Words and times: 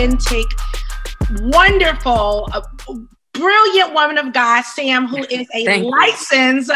authentic, 0.00 0.46
wonderful, 1.42 2.48
uh, 2.52 2.62
brilliant 3.34 3.92
woman 3.92 4.16
of 4.16 4.32
God, 4.32 4.62
Sam, 4.62 5.06
who 5.06 5.18
is 5.18 5.46
a 5.54 5.82
licensed 5.82 6.72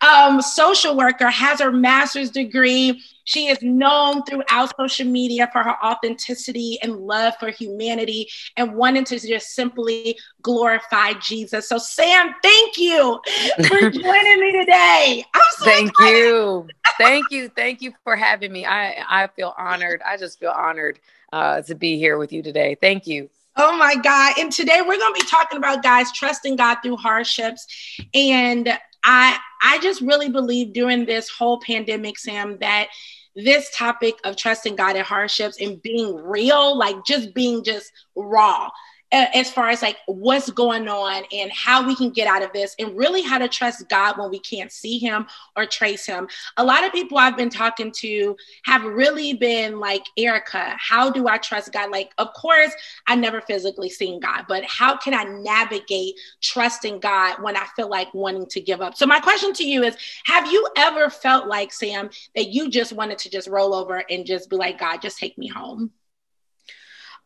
um, 0.00 0.42
social 0.42 0.96
worker, 0.96 1.30
has 1.30 1.60
her 1.60 1.70
master's 1.70 2.30
degree. 2.30 3.00
She 3.22 3.46
is 3.46 3.58
known 3.62 4.24
throughout 4.24 4.72
social 4.76 5.06
media 5.06 5.48
for 5.52 5.62
her 5.62 5.76
authenticity 5.84 6.78
and 6.82 6.96
love 6.96 7.34
for 7.38 7.50
humanity 7.50 8.28
and 8.56 8.74
wanting 8.74 9.04
to 9.04 9.20
just 9.20 9.54
simply 9.54 10.18
glorify 10.42 11.12
Jesus. 11.14 11.68
So, 11.68 11.78
Sam, 11.78 12.34
thank 12.42 12.76
you 12.76 13.20
for 13.68 13.78
joining 13.90 14.40
me 14.40 14.52
today. 14.52 15.24
So 15.58 15.64
thank 15.64 15.90
excited. 15.90 16.18
you. 16.18 16.66
Thank 16.98 17.30
you. 17.30 17.48
Thank 17.50 17.82
you 17.82 17.92
for 18.02 18.16
having 18.16 18.52
me. 18.52 18.66
I, 18.66 19.04
I 19.08 19.26
feel 19.28 19.54
honored. 19.56 20.02
I 20.04 20.16
just 20.16 20.40
feel 20.40 20.50
honored 20.50 20.98
uh, 21.34 21.60
to 21.62 21.74
be 21.74 21.98
here 21.98 22.16
with 22.16 22.32
you 22.32 22.42
today. 22.44 22.76
Thank 22.80 23.08
you. 23.08 23.28
Oh 23.56 23.76
my 23.76 23.96
God. 23.96 24.34
And 24.38 24.52
today 24.52 24.80
we're 24.80 24.98
going 24.98 25.14
to 25.14 25.20
be 25.20 25.26
talking 25.26 25.58
about 25.58 25.82
guys 25.82 26.12
trusting 26.12 26.54
God 26.54 26.76
through 26.82 26.96
hardships. 26.96 27.66
And 28.14 28.68
I 29.02 29.36
I 29.60 29.78
just 29.80 30.00
really 30.00 30.28
believe 30.28 30.72
during 30.72 31.06
this 31.06 31.28
whole 31.28 31.60
pandemic, 31.60 32.18
Sam, 32.20 32.56
that 32.60 32.86
this 33.34 33.68
topic 33.74 34.14
of 34.22 34.36
trusting 34.36 34.76
God 34.76 34.94
in 34.94 35.04
hardships 35.04 35.60
and 35.60 35.82
being 35.82 36.14
real, 36.14 36.78
like 36.78 37.04
just 37.04 37.34
being 37.34 37.64
just 37.64 37.90
raw, 38.14 38.70
as 39.14 39.50
far 39.50 39.68
as 39.68 39.80
like 39.80 39.98
what's 40.06 40.50
going 40.50 40.88
on 40.88 41.22
and 41.32 41.50
how 41.52 41.86
we 41.86 41.94
can 41.94 42.10
get 42.10 42.26
out 42.26 42.42
of 42.42 42.52
this 42.52 42.74
and 42.80 42.96
really 42.96 43.22
how 43.22 43.38
to 43.38 43.48
trust 43.48 43.88
God 43.88 44.18
when 44.18 44.28
we 44.28 44.40
can't 44.40 44.72
see 44.72 44.98
him 44.98 45.26
or 45.56 45.66
trace 45.66 46.04
him. 46.04 46.26
A 46.56 46.64
lot 46.64 46.84
of 46.84 46.92
people 46.92 47.16
I've 47.16 47.36
been 47.36 47.48
talking 47.48 47.92
to 47.98 48.36
have 48.64 48.82
really 48.82 49.34
been 49.34 49.78
like, 49.78 50.02
Erica, 50.16 50.76
how 50.78 51.10
do 51.10 51.28
I 51.28 51.38
trust 51.38 51.72
God? 51.72 51.92
Like, 51.92 52.10
of 52.18 52.32
course, 52.34 52.72
I 53.06 53.14
never 53.14 53.40
physically 53.40 53.88
seen 53.88 54.18
God, 54.18 54.46
but 54.48 54.64
how 54.64 54.96
can 54.96 55.14
I 55.14 55.24
navigate 55.24 56.18
trusting 56.42 56.98
God 56.98 57.40
when 57.40 57.56
I 57.56 57.66
feel 57.76 57.88
like 57.88 58.12
wanting 58.14 58.46
to 58.46 58.60
give 58.60 58.80
up? 58.80 58.96
So 58.96 59.06
my 59.06 59.20
question 59.20 59.52
to 59.54 59.64
you 59.64 59.84
is, 59.84 59.96
have 60.24 60.50
you 60.50 60.66
ever 60.76 61.08
felt 61.08 61.46
like, 61.46 61.72
Sam, 61.72 62.10
that 62.34 62.48
you 62.48 62.68
just 62.68 62.92
wanted 62.92 63.18
to 63.18 63.30
just 63.30 63.46
roll 63.46 63.74
over 63.74 64.02
and 64.10 64.26
just 64.26 64.50
be 64.50 64.56
like, 64.56 64.80
God, 64.80 65.00
just 65.00 65.18
take 65.18 65.38
me 65.38 65.46
home? 65.46 65.92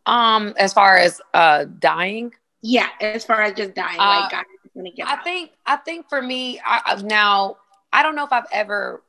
Um, 0.09 0.55
as 0.59 0.73
far 0.73 0.97
as 0.97 1.21
uh 1.35 1.67
dying. 1.79 2.35
Yeah, 2.63 2.89
as 3.01 3.25
far 3.25 3.43
as 3.43 3.55
just 3.55 3.75
dying, 3.75 4.01
uh, 4.01 4.23
like 4.23 4.31
God 4.33 4.45
is 4.65 4.71
gonna 4.75 4.91
get. 4.91 5.07
I 5.07 5.13
out. 5.13 5.25
think 5.25 5.51
I 5.67 5.77
think 5.77 6.09
for 6.09 6.21
me, 6.21 6.61
I, 6.65 7.01
now 7.03 7.59
I 7.93 8.03
don't 8.03 8.17
know 8.17 8.25
if 8.25 8.33
I've 8.33 8.47
ever 8.53 9.03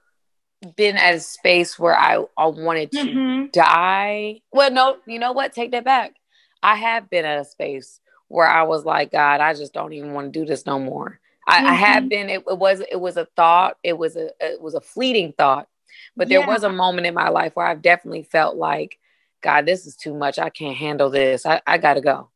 been 0.76 0.98
at 0.98 1.16
a 1.16 1.20
space 1.20 1.80
where 1.80 1.98
I, 1.98 2.24
I 2.38 2.48
wanted 2.48 2.92
to 2.92 2.98
mm-hmm. 2.98 3.46
die. 3.52 4.42
Well, 4.52 4.72
no, 4.72 4.98
you 5.06 5.20
know 5.20 5.32
what? 5.32 5.54
Take 5.54 5.72
that 5.72 5.86
back. 5.86 6.16
I 6.62 6.76
have 6.76 7.10
been 7.10 7.26
at 7.26 7.40
a 7.40 7.46
space 7.46 8.02
where 8.28 8.48
I 8.48 8.64
was 8.64 8.86
like, 8.86 9.12
God, 9.12 9.40
I 9.40 9.54
just 9.54 9.74
don't 9.74 9.94
even 9.94 10.14
want 10.14 10.32
to 10.32 10.40
do 10.40 10.46
this 10.46 10.66
no 10.66 10.80
more. 10.80 11.20
I, 11.48 11.58
mm-hmm. 11.58 11.66
I 11.68 11.74
have 11.74 12.10
been. 12.10 12.30
It, 12.30 12.44
it, 12.48 12.58
was 12.58 12.82
it 12.82 13.00
was 13.00 13.18
a 13.18 13.26
thought. 13.36 13.78
It 13.84 13.98
was 13.98 14.16
a 14.16 14.30
it 14.40 14.62
was 14.62 14.76
a 14.76 14.82
fleeting 14.82 15.34
thought, 15.38 15.68
but 16.16 16.30
there 16.30 16.42
yeah. 16.42 16.48
was 16.48 16.64
a 16.64 16.72
moment 16.72 17.08
in 17.08 17.14
my 17.14 17.30
life 17.30 17.56
where 17.56 17.66
I've 17.66 17.82
definitely 17.82 18.24
felt 18.24 18.56
like 18.56 18.99
God, 19.42 19.66
this 19.66 19.86
is 19.86 19.96
too 19.96 20.14
much. 20.14 20.40
I 20.40 20.50
can't 20.50 20.76
handle 20.76 21.10
this. 21.10 21.46
I, 21.46 21.62
I 21.66 21.78
got 21.78 21.96
to 21.96 22.02
go. 22.02 22.30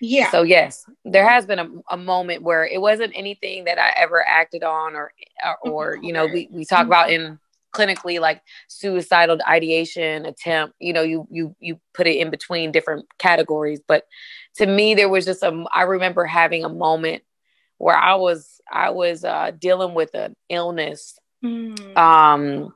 Yeah. 0.00 0.30
So 0.30 0.42
yes, 0.42 0.84
there 1.04 1.28
has 1.28 1.44
been 1.44 1.58
a, 1.58 1.68
a 1.90 1.96
moment 1.96 2.42
where 2.42 2.64
it 2.64 2.80
wasn't 2.80 3.12
anything 3.14 3.64
that 3.64 3.78
I 3.78 3.92
ever 3.96 4.26
acted 4.26 4.62
on 4.62 4.94
or, 4.94 5.12
or, 5.62 5.98
you 6.00 6.12
know, 6.12 6.26
we, 6.26 6.48
we 6.50 6.64
talk 6.64 6.86
about 6.86 7.10
in 7.10 7.38
clinically 7.74 8.18
like 8.18 8.42
suicidal 8.66 9.38
ideation 9.46 10.24
attempt, 10.24 10.74
you 10.80 10.92
know, 10.92 11.02
you, 11.02 11.28
you, 11.30 11.54
you 11.60 11.78
put 11.92 12.06
it 12.06 12.16
in 12.16 12.30
between 12.30 12.72
different 12.72 13.06
categories. 13.18 13.80
But 13.86 14.04
to 14.56 14.66
me, 14.66 14.94
there 14.94 15.08
was 15.08 15.24
just 15.24 15.42
a, 15.42 15.64
I 15.72 15.82
remember 15.82 16.24
having 16.24 16.64
a 16.64 16.68
moment 16.70 17.22
where 17.78 17.96
I 17.96 18.14
was, 18.14 18.60
I 18.72 18.90
was 18.90 19.24
uh, 19.24 19.52
dealing 19.58 19.94
with 19.94 20.14
an 20.14 20.34
illness. 20.48 21.18
Mm. 21.44 21.96
Um, 21.96 22.74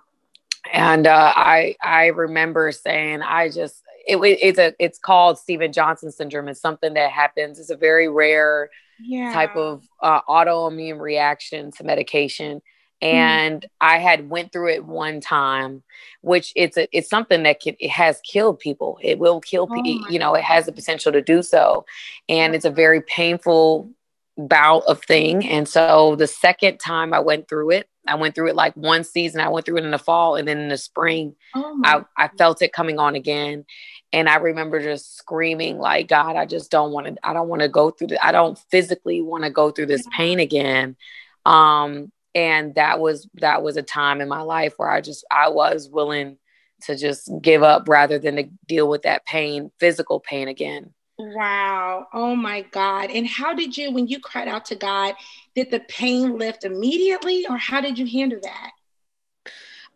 and 0.72 1.06
uh, 1.06 1.32
I 1.34 1.76
I 1.82 2.06
remember 2.06 2.72
saying 2.72 3.22
I 3.22 3.48
just 3.50 3.82
it, 4.06 4.16
it's 4.16 4.58
a 4.58 4.74
it's 4.78 4.98
called 4.98 5.38
Steven 5.38 5.72
Johnson 5.72 6.10
syndrome. 6.10 6.48
It's 6.48 6.60
something 6.60 6.94
that 6.94 7.10
happens. 7.10 7.58
It's 7.58 7.70
a 7.70 7.76
very 7.76 8.08
rare 8.08 8.70
yeah. 9.02 9.32
type 9.32 9.56
of 9.56 9.86
uh, 10.00 10.22
autoimmune 10.22 11.00
reaction 11.00 11.70
to 11.72 11.84
medication. 11.84 12.62
Hmm. 13.02 13.06
And 13.06 13.62
mm. 13.62 13.68
I 13.80 13.98
had 13.98 14.30
went 14.30 14.52
through 14.52 14.70
it 14.70 14.84
one 14.84 15.20
time, 15.20 15.82
which 16.20 16.52
it's 16.54 16.76
a, 16.76 16.88
it's 16.96 17.10
something 17.10 17.42
that 17.42 17.60
can, 17.60 17.76
it 17.80 17.90
has 17.90 18.20
killed 18.20 18.60
people. 18.60 18.98
It 19.02 19.18
will 19.18 19.40
kill 19.40 19.66
people. 19.66 20.04
Oh 20.06 20.10
you 20.10 20.18
know, 20.18 20.34
it 20.34 20.44
has 20.44 20.66
the 20.66 20.72
potential 20.72 21.12
to 21.12 21.20
do 21.20 21.42
so, 21.42 21.84
and 22.28 22.54
it's 22.54 22.64
a 22.64 22.70
very 22.70 23.00
painful 23.00 23.90
bout 24.36 24.82
of 24.86 25.02
thing. 25.02 25.46
And 25.46 25.68
so 25.68 26.16
the 26.16 26.26
second 26.26 26.78
time 26.78 27.14
I 27.14 27.20
went 27.20 27.48
through 27.48 27.70
it, 27.70 27.88
I 28.06 28.16
went 28.16 28.34
through 28.34 28.48
it 28.48 28.56
like 28.56 28.74
one 28.74 29.04
season. 29.04 29.40
I 29.40 29.48
went 29.48 29.66
through 29.66 29.78
it 29.78 29.84
in 29.84 29.90
the 29.90 29.98
fall 29.98 30.36
and 30.36 30.46
then 30.46 30.58
in 30.58 30.68
the 30.68 30.76
spring, 30.76 31.36
oh 31.54 31.80
I, 31.84 32.04
I 32.16 32.28
felt 32.28 32.62
it 32.62 32.72
coming 32.72 32.98
on 32.98 33.14
again. 33.14 33.64
And 34.12 34.28
I 34.28 34.36
remember 34.36 34.80
just 34.80 35.16
screaming 35.16 35.78
like, 35.78 36.08
God, 36.08 36.36
I 36.36 36.46
just 36.46 36.70
don't 36.70 36.92
want 36.92 37.06
to, 37.06 37.16
I 37.22 37.32
don't 37.32 37.48
want 37.48 37.62
to 37.62 37.68
go 37.68 37.90
through 37.90 38.08
the, 38.08 38.24
I 38.24 38.32
don't 38.32 38.58
physically 38.70 39.22
want 39.22 39.44
to 39.44 39.50
go 39.50 39.70
through 39.70 39.86
this 39.86 40.06
pain 40.16 40.38
again. 40.38 40.96
Um, 41.44 42.12
and 42.34 42.74
that 42.74 43.00
was, 43.00 43.28
that 43.34 43.62
was 43.62 43.76
a 43.76 43.82
time 43.82 44.20
in 44.20 44.28
my 44.28 44.42
life 44.42 44.74
where 44.76 44.90
I 44.90 45.00
just, 45.00 45.24
I 45.30 45.48
was 45.48 45.88
willing 45.88 46.38
to 46.82 46.96
just 46.96 47.30
give 47.40 47.62
up 47.62 47.88
rather 47.88 48.18
than 48.18 48.36
to 48.36 48.44
deal 48.66 48.88
with 48.88 49.02
that 49.02 49.24
pain, 49.24 49.70
physical 49.80 50.20
pain 50.20 50.48
again. 50.48 50.92
Wow. 51.18 52.08
Oh 52.12 52.34
my 52.34 52.62
God. 52.62 53.10
And 53.10 53.26
how 53.26 53.54
did 53.54 53.76
you, 53.76 53.92
when 53.92 54.08
you 54.08 54.18
cried 54.20 54.48
out 54.48 54.64
to 54.66 54.74
God, 54.74 55.14
did 55.54 55.70
the 55.70 55.80
pain 55.80 56.38
lift 56.38 56.64
immediately 56.64 57.46
or 57.48 57.56
how 57.56 57.80
did 57.80 57.98
you 57.98 58.06
handle 58.06 58.40
that? 58.42 58.70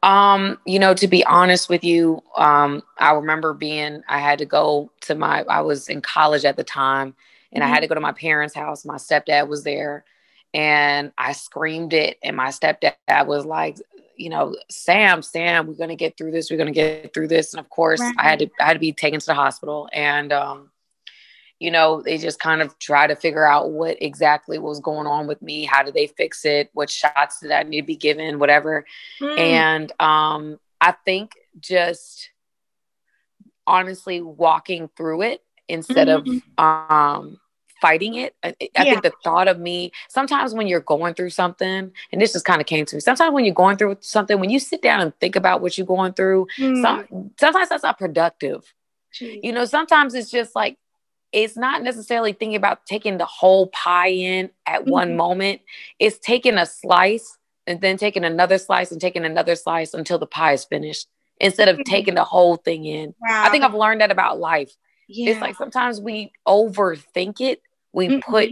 Um, 0.00 0.58
you 0.64 0.78
know, 0.78 0.94
to 0.94 1.08
be 1.08 1.24
honest 1.24 1.68
with 1.68 1.82
you, 1.82 2.22
um, 2.36 2.84
I 2.98 3.12
remember 3.12 3.52
being, 3.52 4.04
I 4.08 4.20
had 4.20 4.38
to 4.38 4.44
go 4.44 4.92
to 5.02 5.16
my, 5.16 5.42
I 5.42 5.62
was 5.62 5.88
in 5.88 6.00
college 6.00 6.44
at 6.44 6.56
the 6.56 6.62
time 6.62 7.16
and 7.50 7.62
mm-hmm. 7.62 7.64
I 7.64 7.66
had 7.66 7.76
mm-hmm. 7.76 7.82
to 7.82 7.88
go 7.88 7.94
to 7.94 8.00
my 8.00 8.12
parents' 8.12 8.54
house. 8.54 8.84
My 8.84 8.96
stepdad 8.96 9.48
was 9.48 9.64
there 9.64 10.04
and 10.54 11.10
I 11.18 11.32
screamed 11.32 11.94
it. 11.94 12.18
And 12.22 12.36
my 12.36 12.48
stepdad 12.48 13.26
was 13.26 13.44
like, 13.44 13.78
you 14.16 14.30
know, 14.30 14.54
Sam, 14.70 15.22
Sam, 15.22 15.66
we're 15.66 15.74
going 15.74 15.88
to 15.88 15.96
get 15.96 16.16
through 16.16 16.30
this. 16.30 16.48
We're 16.48 16.58
going 16.58 16.72
to 16.72 16.80
get 16.80 17.12
through 17.12 17.28
this. 17.28 17.52
And 17.52 17.60
of 17.60 17.68
course 17.68 17.98
right. 17.98 18.14
I 18.18 18.22
had 18.22 18.38
to, 18.38 18.48
I 18.60 18.66
had 18.66 18.74
to 18.74 18.78
be 18.78 18.92
taken 18.92 19.18
to 19.18 19.26
the 19.26 19.34
hospital 19.34 19.88
and, 19.92 20.32
um, 20.32 20.70
you 21.58 21.70
know, 21.70 22.02
they 22.02 22.18
just 22.18 22.38
kind 22.38 22.62
of 22.62 22.78
try 22.78 23.06
to 23.06 23.16
figure 23.16 23.44
out 23.44 23.70
what 23.70 24.00
exactly 24.00 24.58
was 24.58 24.80
going 24.80 25.06
on 25.06 25.26
with 25.26 25.42
me. 25.42 25.64
How 25.64 25.82
did 25.82 25.94
they 25.94 26.06
fix 26.06 26.44
it? 26.44 26.70
What 26.72 26.90
shots 26.90 27.40
did 27.40 27.50
I 27.50 27.64
need 27.64 27.80
to 27.80 27.86
be 27.86 27.96
given? 27.96 28.38
Whatever. 28.38 28.84
Mm. 29.20 29.38
And 29.38 29.92
um, 30.00 30.60
I 30.80 30.92
think 30.92 31.32
just 31.58 32.30
honestly 33.66 34.20
walking 34.20 34.88
through 34.96 35.22
it 35.22 35.42
instead 35.68 36.08
mm-hmm. 36.08 36.38
of 36.56 36.64
um, 36.64 37.40
fighting 37.80 38.14
it. 38.14 38.34
I, 38.42 38.54
I 38.60 38.68
yeah. 38.74 38.84
think 38.84 39.02
the 39.02 39.12
thought 39.24 39.48
of 39.48 39.58
me 39.58 39.92
sometimes 40.08 40.54
when 40.54 40.68
you're 40.68 40.80
going 40.80 41.14
through 41.14 41.30
something, 41.30 41.92
and 42.12 42.20
this 42.20 42.32
just 42.32 42.44
kind 42.44 42.60
of 42.60 42.66
came 42.66 42.84
to 42.86 42.96
me. 42.96 43.00
Sometimes 43.00 43.32
when 43.32 43.44
you're 43.44 43.54
going 43.54 43.76
through 43.76 43.96
something, 44.00 44.38
when 44.38 44.50
you 44.50 44.60
sit 44.60 44.80
down 44.80 45.00
and 45.00 45.12
think 45.18 45.36
about 45.36 45.60
what 45.60 45.76
you're 45.76 45.86
going 45.86 46.12
through, 46.12 46.46
mm. 46.56 46.82
some, 46.82 47.30
sometimes 47.38 47.68
that's 47.68 47.82
not 47.82 47.98
productive. 47.98 48.72
Jeez. 49.12 49.40
You 49.42 49.52
know, 49.52 49.64
sometimes 49.64 50.14
it's 50.14 50.30
just 50.30 50.54
like 50.54 50.78
it's 51.32 51.56
not 51.56 51.82
necessarily 51.82 52.32
thinking 52.32 52.56
about 52.56 52.86
taking 52.86 53.18
the 53.18 53.26
whole 53.26 53.68
pie 53.68 54.08
in 54.08 54.50
at 54.66 54.82
mm-hmm. 54.82 54.90
one 54.90 55.16
moment. 55.16 55.60
It's 55.98 56.18
taking 56.18 56.56
a 56.56 56.66
slice 56.66 57.36
and 57.66 57.80
then 57.80 57.96
taking 57.98 58.24
another 58.24 58.58
slice 58.58 58.90
and 58.92 59.00
taking 59.00 59.24
another 59.24 59.54
slice 59.54 59.94
until 59.94 60.18
the 60.18 60.26
pie 60.26 60.54
is 60.54 60.64
finished 60.64 61.06
instead 61.40 61.68
of 61.68 61.76
mm-hmm. 61.76 61.90
taking 61.90 62.14
the 62.14 62.24
whole 62.24 62.56
thing 62.56 62.84
in. 62.86 63.14
Wow. 63.20 63.44
I 63.44 63.50
think 63.50 63.64
I've 63.64 63.74
learned 63.74 64.00
that 64.00 64.10
about 64.10 64.38
life. 64.38 64.72
Yeah. 65.06 65.32
It's 65.32 65.40
like 65.40 65.56
sometimes 65.56 66.00
we 66.00 66.32
overthink 66.46 67.40
it. 67.40 67.62
We 67.92 68.08
mm-hmm. 68.08 68.30
put, 68.30 68.50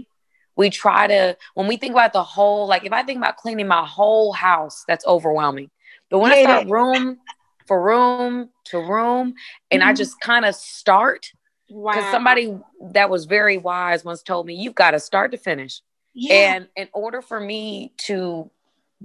we 0.56 0.70
try 0.70 1.06
to, 1.06 1.36
when 1.54 1.66
we 1.66 1.76
think 1.76 1.92
about 1.92 2.12
the 2.12 2.22
whole, 2.22 2.66
like 2.66 2.84
if 2.84 2.92
I 2.92 3.02
think 3.02 3.18
about 3.18 3.36
cleaning 3.36 3.68
my 3.68 3.86
whole 3.86 4.32
house, 4.32 4.84
that's 4.86 5.06
overwhelming. 5.06 5.70
But 6.10 6.18
when 6.18 6.30
yeah. 6.30 6.38
I 6.38 6.42
start 6.42 6.68
room 6.68 7.18
for 7.66 7.82
room 7.82 8.50
to 8.66 8.78
room 8.78 9.34
and 9.70 9.82
I 9.82 9.88
mm-hmm. 9.88 9.96
just 9.96 10.20
kind 10.20 10.44
of 10.44 10.54
start, 10.54 11.32
because 11.68 12.04
wow. 12.04 12.12
somebody 12.12 12.58
that 12.92 13.10
was 13.10 13.24
very 13.24 13.58
wise 13.58 14.04
once 14.04 14.22
told 14.22 14.46
me, 14.46 14.54
you've 14.54 14.74
got 14.74 14.92
to 14.92 15.00
start 15.00 15.32
to 15.32 15.38
finish. 15.38 15.80
Yeah. 16.14 16.54
And 16.54 16.68
in 16.76 16.88
order 16.92 17.20
for 17.20 17.38
me 17.40 17.92
to 18.06 18.50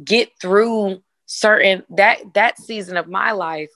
get 0.03 0.31
through 0.39 1.01
certain 1.25 1.83
that 1.89 2.33
that 2.33 2.57
season 2.57 2.97
of 2.97 3.07
my 3.07 3.31
life, 3.31 3.71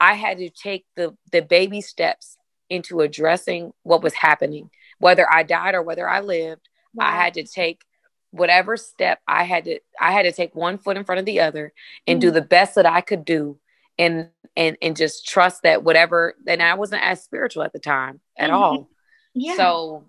I 0.00 0.14
had 0.14 0.38
to 0.38 0.50
take 0.50 0.84
the 0.96 1.16
the 1.32 1.42
baby 1.42 1.80
steps 1.80 2.36
into 2.68 3.00
addressing 3.00 3.72
what 3.82 4.02
was 4.02 4.14
happening, 4.14 4.70
whether 4.98 5.30
I 5.30 5.42
died 5.44 5.74
or 5.74 5.82
whether 5.82 6.08
I 6.08 6.20
lived. 6.20 6.68
Wow. 6.94 7.06
I 7.06 7.12
had 7.12 7.34
to 7.34 7.44
take 7.44 7.82
whatever 8.30 8.76
step 8.76 9.20
I 9.28 9.44
had 9.44 9.64
to 9.64 9.78
I 10.00 10.12
had 10.12 10.24
to 10.24 10.32
take 10.32 10.54
one 10.54 10.76
foot 10.76 10.96
in 10.96 11.04
front 11.04 11.20
of 11.20 11.24
the 11.24 11.40
other 11.40 11.72
and 12.06 12.20
mm-hmm. 12.20 12.28
do 12.28 12.32
the 12.32 12.42
best 12.42 12.74
that 12.74 12.86
I 12.86 13.00
could 13.00 13.24
do 13.24 13.58
and 13.98 14.30
and 14.56 14.76
and 14.80 14.96
just 14.96 15.26
trust 15.26 15.62
that 15.62 15.82
whatever 15.82 16.34
and 16.46 16.62
I 16.62 16.74
wasn't 16.74 17.02
as 17.02 17.22
spiritual 17.22 17.62
at 17.62 17.72
the 17.72 17.78
time 17.78 18.20
at 18.38 18.50
mm-hmm. 18.50 18.56
all. 18.56 18.88
Yeah. 19.34 19.56
So 19.56 20.04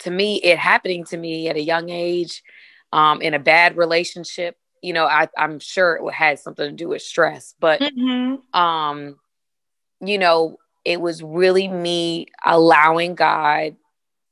to 0.00 0.10
me, 0.10 0.36
it 0.36 0.58
happening 0.58 1.04
to 1.06 1.16
me 1.16 1.48
at 1.48 1.56
a 1.56 1.62
young 1.62 1.90
age, 1.90 2.42
um, 2.92 3.22
in 3.22 3.34
a 3.34 3.38
bad 3.38 3.76
relationship, 3.76 4.56
you 4.82 4.92
know, 4.92 5.06
I, 5.06 5.28
I'm 5.36 5.58
sure 5.58 5.96
it 5.96 6.12
had 6.12 6.38
something 6.38 6.68
to 6.68 6.72
do 6.72 6.88
with 6.88 7.02
stress, 7.02 7.54
but 7.58 7.80
mm-hmm. 7.80 8.58
um, 8.58 9.16
you 10.00 10.18
know, 10.18 10.58
it 10.84 11.00
was 11.00 11.22
really 11.22 11.68
me 11.68 12.26
allowing 12.44 13.14
God 13.14 13.76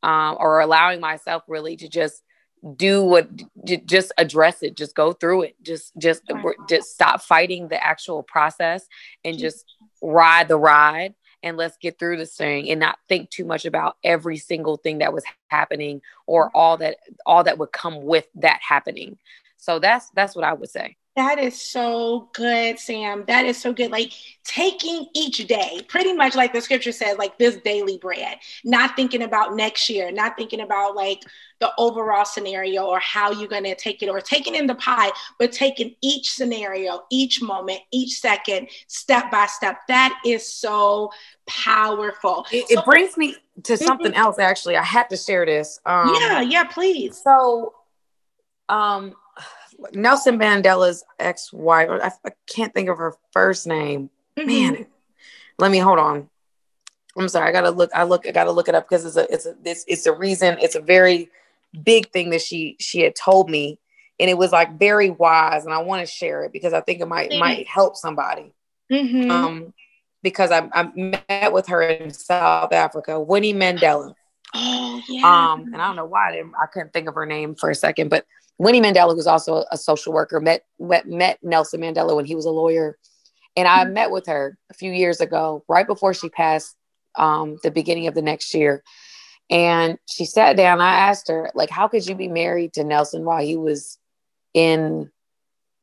um, 0.03 0.37
or 0.39 0.61
allowing 0.61 1.01
myself 1.01 1.43
really 1.49 1.77
to 1.77 1.89
just 1.89 2.23
do 2.77 3.05
what 3.05 3.29
j- 3.65 3.83
just 3.85 4.13
address 4.17 4.63
it 4.63 4.77
just 4.77 4.95
go 4.95 5.13
through 5.13 5.43
it 5.43 5.57
just 5.63 5.93
just 5.99 6.23
just 6.69 6.93
stop 6.93 7.21
fighting 7.21 7.69
the 7.69 7.85
actual 7.85 8.23
process 8.23 8.89
and 9.25 9.39
just 9.39 9.67
ride 10.03 10.49
the 10.49 10.57
ride 10.57 11.15
and 11.43 11.59
let's 11.59 11.77
get 11.77 11.99
through 11.99 12.17
this 12.17 12.35
thing 12.35 12.71
and 12.71 12.81
not 12.81 12.99
think 13.07 13.29
too 13.29 13.45
much 13.45 13.67
about 13.67 13.97
every 14.03 14.39
single 14.39 14.79
thing 14.79 14.99
that 14.99 15.13
was 15.13 15.25
happening 15.51 16.01
or 16.27 16.51
all 16.57 16.79
that 16.79 16.97
all 17.27 17.45
that 17.45 17.59
would 17.59 17.71
come 17.71 18.03
with 18.03 18.27
that 18.37 18.61
happening. 18.67 19.19
So 19.59 19.79
that's 19.79 20.11
that's 20.11 20.35
what 20.35 20.45
i 20.45 20.53
would 20.53 20.71
say 20.71 20.97
that 21.17 21.39
is 21.39 21.61
so 21.61 22.29
good, 22.33 22.79
Sam. 22.79 23.25
That 23.29 23.47
is 23.47 23.57
so 23.57 23.73
good. 23.73 23.93
Like 23.93 24.13
taking 24.43 25.07
each 25.15 25.47
day, 25.47 25.81
pretty 25.87 26.13
much 26.13 26.35
like 26.35 26.53
the 26.53 26.61
scripture 26.61 26.91
says, 26.91 27.19
like 27.19 27.39
this 27.39 27.57
daily 27.59 27.99
bread, 27.99 28.39
not 28.65 28.97
thinking 28.97 29.23
about 29.23 29.55
next 29.55 29.89
year, 29.89 30.11
not 30.11 30.37
thinking 30.37 30.61
about 30.61 30.97
like 30.97 31.23
the 31.61 31.71
overall 31.79 32.25
scenario 32.25 32.85
or 32.85 32.99
how 32.99 33.31
you're 33.31 33.49
going 33.49 33.63
to 33.63 33.77
take 33.77 34.03
it 34.03 34.09
or 34.09 34.21
taking 34.21 34.57
in 34.57 34.67
the 34.67 34.75
pie, 34.75 35.11
but 35.39 35.53
taking 35.53 35.95
each 36.03 36.33
scenario, 36.33 37.05
each 37.11 37.41
moment, 37.41 37.79
each 37.93 38.19
second, 38.19 38.69
step 38.89 39.31
by 39.31 39.47
step. 39.47 39.79
That 39.87 40.21
is 40.27 40.53
so 40.53 41.13
powerful. 41.47 42.45
It, 42.51 42.69
so, 42.69 42.81
it 42.81 42.85
brings 42.85 43.17
me 43.17 43.37
to 43.63 43.75
mm-hmm. 43.75 43.85
something 43.85 44.11
mm-hmm. 44.11 44.21
else, 44.21 44.41
actually. 44.41 44.77
I 44.77 44.83
have 44.83 45.09
to 45.09 45.17
share 45.17 45.47
this. 45.47 45.79
Um, 45.87 46.13
yeah, 46.21 46.41
yeah, 46.41 46.65
please. 46.65 47.21
So, 47.23 47.73
um, 48.69 49.15
Nelson 49.93 50.39
Mandela's 50.39 51.05
ex-wife. 51.19 51.89
I, 51.91 52.11
I, 52.25 52.33
can't 52.47 52.73
think 52.73 52.89
of 52.89 52.99
her 52.99 53.15
first 53.33 53.67
name. 53.67 54.11
Mm-hmm. 54.37 54.47
Man, 54.47 54.87
let 55.59 55.71
me 55.71 55.79
hold 55.79 55.99
on. 55.99 56.29
I'm 57.17 57.29
sorry. 57.29 57.49
I 57.49 57.53
gotta 57.53 57.71
look. 57.71 57.91
I 57.95 58.03
look. 58.05 58.27
I 58.27 58.33
gotta 58.33 58.51
look 58.51 58.69
it 58.69 58.75
up 58.75 58.89
because 58.89 59.05
it's 59.05 59.17
a. 59.17 59.33
It's 59.33 59.47
a. 59.47 59.55
It's, 59.65 59.85
it's 59.87 60.07
a 60.07 60.13
reason. 60.13 60.59
It's 60.61 60.75
a 60.75 60.81
very 60.81 61.31
big 61.83 62.11
thing 62.11 62.31
that 62.31 62.43
she 62.43 62.77
she 62.81 63.01
had 63.01 63.15
told 63.15 63.49
me, 63.49 63.79
and 64.19 64.29
it 64.29 64.37
was 64.37 64.53
like 64.53 64.79
very 64.79 65.11
wise. 65.11 65.65
And 65.65 65.73
I 65.73 65.79
want 65.83 66.01
to 66.05 66.13
share 66.13 66.43
it 66.45 66.53
because 66.53 66.73
I 66.73 66.81
think 66.81 67.01
it 67.01 67.07
might 67.07 67.31
mm-hmm. 67.31 67.39
might 67.39 67.69
help 67.69 67.97
somebody. 67.97 68.53
Mm-hmm. 68.91 69.31
Um, 69.31 69.75
because 70.23 70.51
I, 70.51 70.69
I 70.73 70.91
met 70.95 71.53
with 71.53 71.69
her 71.69 71.83
in 71.83 72.11
South 72.11 72.73
Africa, 72.73 73.21
Winnie 73.21 73.55
Mandela. 73.55 74.15
Oh 74.55 75.03
yeah. 75.09 75.53
Um, 75.53 75.73
and 75.73 75.77
I 75.77 75.87
don't 75.87 75.97
know 75.97 76.07
why 76.07 76.33
I, 76.33 76.43
I 76.63 76.67
couldn't 76.67 76.93
think 76.93 77.09
of 77.09 77.15
her 77.15 77.27
name 77.27 77.55
for 77.55 77.71
a 77.71 77.75
second, 77.75 78.09
but 78.09 78.27
Winnie 78.59 78.81
Mandela, 78.81 79.15
who's 79.15 79.27
also 79.27 79.65
a 79.71 79.77
social 79.77 80.13
worker, 80.13 80.41
met, 80.41 80.65
met, 80.79 81.09
met 81.09 81.39
Nelson 81.43 81.81
Mandela 81.81 82.15
when 82.15 82.25
he 82.25 82.35
was 82.35 82.45
a 82.45 82.51
lawyer. 82.51 82.99
And 83.57 83.69
I 83.69 83.85
met 83.85 84.11
with 84.11 84.27
her 84.27 84.59
a 84.71 84.75
few 84.75 84.91
years 84.93 85.21
ago, 85.21 85.65
right 85.69 85.87
before 85.87 86.15
she 86.15 86.29
passed, 86.29 86.77
um, 87.17 87.59
the 87.63 87.71
beginning 87.71 88.07
of 88.07 88.15
the 88.15 88.23
next 88.23 88.53
year. 88.55 88.83
And 89.51 89.99
she 90.09 90.25
sat 90.25 90.57
down. 90.57 90.81
I 90.81 90.95
asked 90.95 91.29
her, 91.29 91.51
like, 91.55 91.71
how 91.71 91.87
could 91.89 92.07
you 92.07 92.15
be 92.15 92.29
married 92.29 92.73
to 92.75 92.85
Nelson 92.85 93.25
while 93.25 93.45
he 93.45 93.57
was 93.57 93.99
in, 94.55 95.11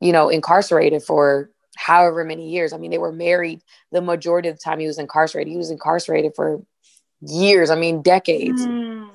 you 0.00 0.12
know, 0.12 0.28
incarcerated 0.28 1.02
for 1.02 1.50
however 1.76 2.24
many 2.24 2.50
years? 2.50 2.72
I 2.72 2.78
mean, 2.78 2.90
they 2.90 2.98
were 2.98 3.12
married 3.12 3.62
the 3.90 4.02
majority 4.02 4.48
of 4.48 4.56
the 4.56 4.62
time 4.62 4.80
he 4.80 4.86
was 4.86 4.98
incarcerated. 4.98 5.50
He 5.50 5.58
was 5.58 5.70
incarcerated 5.70 6.32
for 6.34 6.62
years, 7.20 7.70
I 7.70 7.76
mean, 7.76 8.02
decades. 8.02 8.66
Mm. 8.66 9.08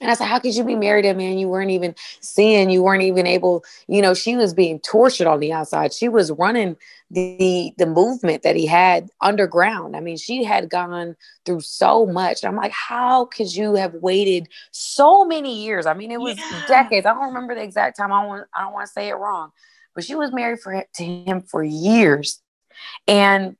And 0.00 0.10
I 0.10 0.14
said, 0.14 0.26
How 0.26 0.40
could 0.40 0.54
you 0.56 0.64
be 0.64 0.74
married 0.74 1.02
to 1.02 1.10
a 1.10 1.14
man 1.14 1.38
you 1.38 1.48
weren't 1.48 1.70
even 1.70 1.94
seeing? 2.20 2.68
You 2.68 2.82
weren't 2.82 3.04
even 3.04 3.26
able, 3.26 3.64
you 3.86 4.02
know, 4.02 4.12
she 4.12 4.36
was 4.36 4.52
being 4.52 4.80
tortured 4.80 5.28
on 5.28 5.38
the 5.38 5.52
outside. 5.52 5.92
She 5.92 6.08
was 6.08 6.32
running 6.32 6.76
the 7.10 7.72
the 7.78 7.86
movement 7.86 8.42
that 8.42 8.56
he 8.56 8.66
had 8.66 9.08
underground. 9.20 9.96
I 9.96 10.00
mean, 10.00 10.16
she 10.16 10.42
had 10.42 10.68
gone 10.68 11.14
through 11.44 11.60
so 11.60 12.06
much. 12.06 12.44
I'm 12.44 12.56
like, 12.56 12.72
how 12.72 13.26
could 13.26 13.54
you 13.54 13.74
have 13.76 13.94
waited 13.94 14.48
so 14.72 15.24
many 15.24 15.62
years? 15.62 15.86
I 15.86 15.94
mean, 15.94 16.10
it 16.10 16.20
was 16.20 16.38
yeah. 16.38 16.64
decades. 16.66 17.06
I 17.06 17.14
don't 17.14 17.26
remember 17.26 17.54
the 17.54 17.62
exact 17.62 17.96
time. 17.96 18.12
I 18.12 18.20
don't 18.20 18.28
want 18.28 18.48
I 18.52 18.62
don't 18.62 18.72
want 18.72 18.86
to 18.86 18.92
say 18.92 19.08
it 19.08 19.14
wrong. 19.14 19.52
But 19.94 20.02
she 20.02 20.16
was 20.16 20.32
married 20.32 20.58
for 20.58 20.84
to 20.92 21.04
him 21.04 21.42
for 21.42 21.62
years. 21.62 22.42
And 23.06 23.56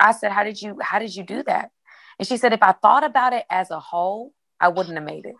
I 0.00 0.10
said, 0.10 0.32
How 0.32 0.42
did 0.42 0.60
you 0.60 0.78
how 0.80 0.98
did 0.98 1.14
you 1.14 1.22
do 1.22 1.44
that? 1.44 1.70
And 2.18 2.26
she 2.26 2.36
said, 2.36 2.52
if 2.52 2.62
I 2.62 2.72
thought 2.72 3.04
about 3.04 3.32
it 3.32 3.44
as 3.50 3.70
a 3.70 3.80
whole, 3.80 4.32
I 4.60 4.68
wouldn't 4.68 4.96
have 4.96 5.04
made 5.04 5.26
it. 5.26 5.34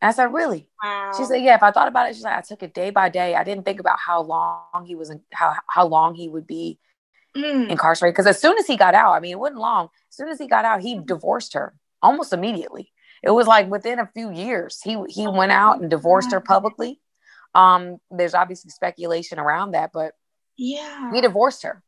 I 0.00 0.12
said, 0.12 0.32
really? 0.32 0.68
Wow. 0.82 1.12
She 1.16 1.24
said, 1.24 1.42
yeah. 1.42 1.54
If 1.54 1.62
I 1.62 1.70
thought 1.70 1.88
about 1.88 2.08
it, 2.08 2.14
she's 2.14 2.24
like, 2.24 2.36
I 2.36 2.42
took 2.42 2.62
it 2.62 2.74
day 2.74 2.90
by 2.90 3.08
day. 3.08 3.34
I 3.34 3.44
didn't 3.44 3.64
think 3.64 3.80
about 3.80 3.98
how 3.98 4.22
long 4.22 4.84
he 4.86 4.94
was 4.94 5.10
in, 5.10 5.22
how 5.32 5.54
how 5.66 5.86
long 5.86 6.14
he 6.14 6.28
would 6.28 6.46
be 6.46 6.78
mm. 7.36 7.68
incarcerated. 7.68 8.14
Because 8.14 8.26
as 8.26 8.40
soon 8.40 8.58
as 8.58 8.66
he 8.66 8.76
got 8.76 8.94
out, 8.94 9.12
I 9.12 9.20
mean, 9.20 9.32
it 9.32 9.38
wasn't 9.38 9.60
long. 9.60 9.88
As 10.10 10.16
soon 10.16 10.28
as 10.28 10.38
he 10.38 10.46
got 10.46 10.64
out, 10.64 10.82
he 10.82 10.98
divorced 10.98 11.54
her 11.54 11.74
almost 12.02 12.32
immediately. 12.32 12.92
It 13.22 13.30
was 13.30 13.46
like 13.46 13.70
within 13.70 13.98
a 13.98 14.10
few 14.14 14.30
years, 14.30 14.80
he 14.82 14.98
he 15.08 15.26
went 15.26 15.52
out 15.52 15.80
and 15.80 15.90
divorced 15.90 16.32
her 16.32 16.40
publicly. 16.40 17.00
Um, 17.54 17.98
there's 18.10 18.34
obviously 18.34 18.70
speculation 18.70 19.38
around 19.38 19.72
that, 19.72 19.90
but 19.92 20.12
yeah, 20.56 21.10
he 21.12 21.20
divorced 21.22 21.62
her. 21.62 21.82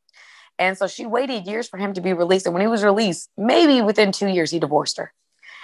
And 0.58 0.76
so 0.76 0.88
she 0.88 1.06
waited 1.06 1.46
years 1.46 1.68
for 1.68 1.76
him 1.76 1.92
to 1.92 2.00
be 2.00 2.12
released. 2.12 2.46
And 2.46 2.54
when 2.54 2.62
he 2.62 2.66
was 2.66 2.82
released, 2.82 3.30
maybe 3.36 3.80
within 3.80 4.10
two 4.10 4.26
years, 4.26 4.50
he 4.50 4.58
divorced 4.58 4.96
her. 4.96 5.12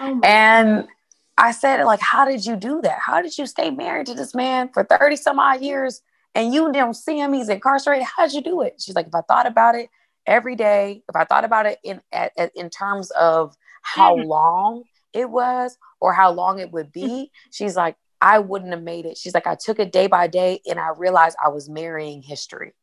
Oh 0.01 0.21
and 0.23 0.89
I 1.37 1.51
said, 1.51 1.83
like, 1.85 2.01
how 2.01 2.25
did 2.25 2.47
you 2.47 2.57
do 2.57 2.81
that? 2.83 2.99
How 3.01 3.21
did 3.21 3.37
you 3.37 3.47
stay 3.47 3.71
married 3.71 4.07
to 4.07 4.15
this 4.15 4.35
man 4.35 4.71
for 4.73 4.85
30 4.85 5.17
some 5.17 5.39
odd 5.39 5.61
years 5.61 6.01
and 6.35 6.55
you 6.55 6.73
don't 6.73 6.95
see 6.95 7.19
him? 7.19 7.33
He's 7.33 7.49
incarcerated. 7.49 8.07
How'd 8.17 8.33
you 8.33 8.43
do 8.43 8.63
it? 8.63 8.81
She's 8.81 8.95
like, 8.95 9.09
if 9.09 9.15
I 9.15 9.23
thought 9.23 9.47
about 9.47 9.75
it 9.75 9.89
every 10.27 10.55
day, 10.55 11.03
if 11.09 11.17
I 11.17 11.25
thought 11.25 11.45
about 11.45 11.67
it 11.67 11.79
in 11.83 12.01
at, 12.13 12.33
at, 12.39 12.53
in 12.55 12.71
terms 12.71 13.11
of 13.13 13.55
how 13.83 14.17
mm-hmm. 14.17 14.29
long 14.29 14.85
it 15.13 15.29
was 15.29 15.77
or 16.01 16.13
how 16.13 16.31
long 16.31 16.61
it 16.61 16.71
would 16.71 16.93
be, 16.93 17.31
she's 17.51 17.77
like, 17.77 17.97
I 18.21 18.39
wouldn't 18.39 18.73
have 18.73 18.83
made 18.83 19.05
it. 19.05 19.19
She's 19.19 19.35
like, 19.35 19.47
I 19.47 19.57
took 19.57 19.79
it 19.79 19.93
day 19.93 20.07
by 20.07 20.29
day 20.29 20.61
and 20.67 20.79
I 20.79 20.91
realized 20.97 21.37
I 21.45 21.49
was 21.49 21.69
marrying 21.69 22.23
history. 22.23 22.75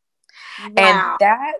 Wow. 0.60 0.66
And 0.76 1.16
that 1.20 1.54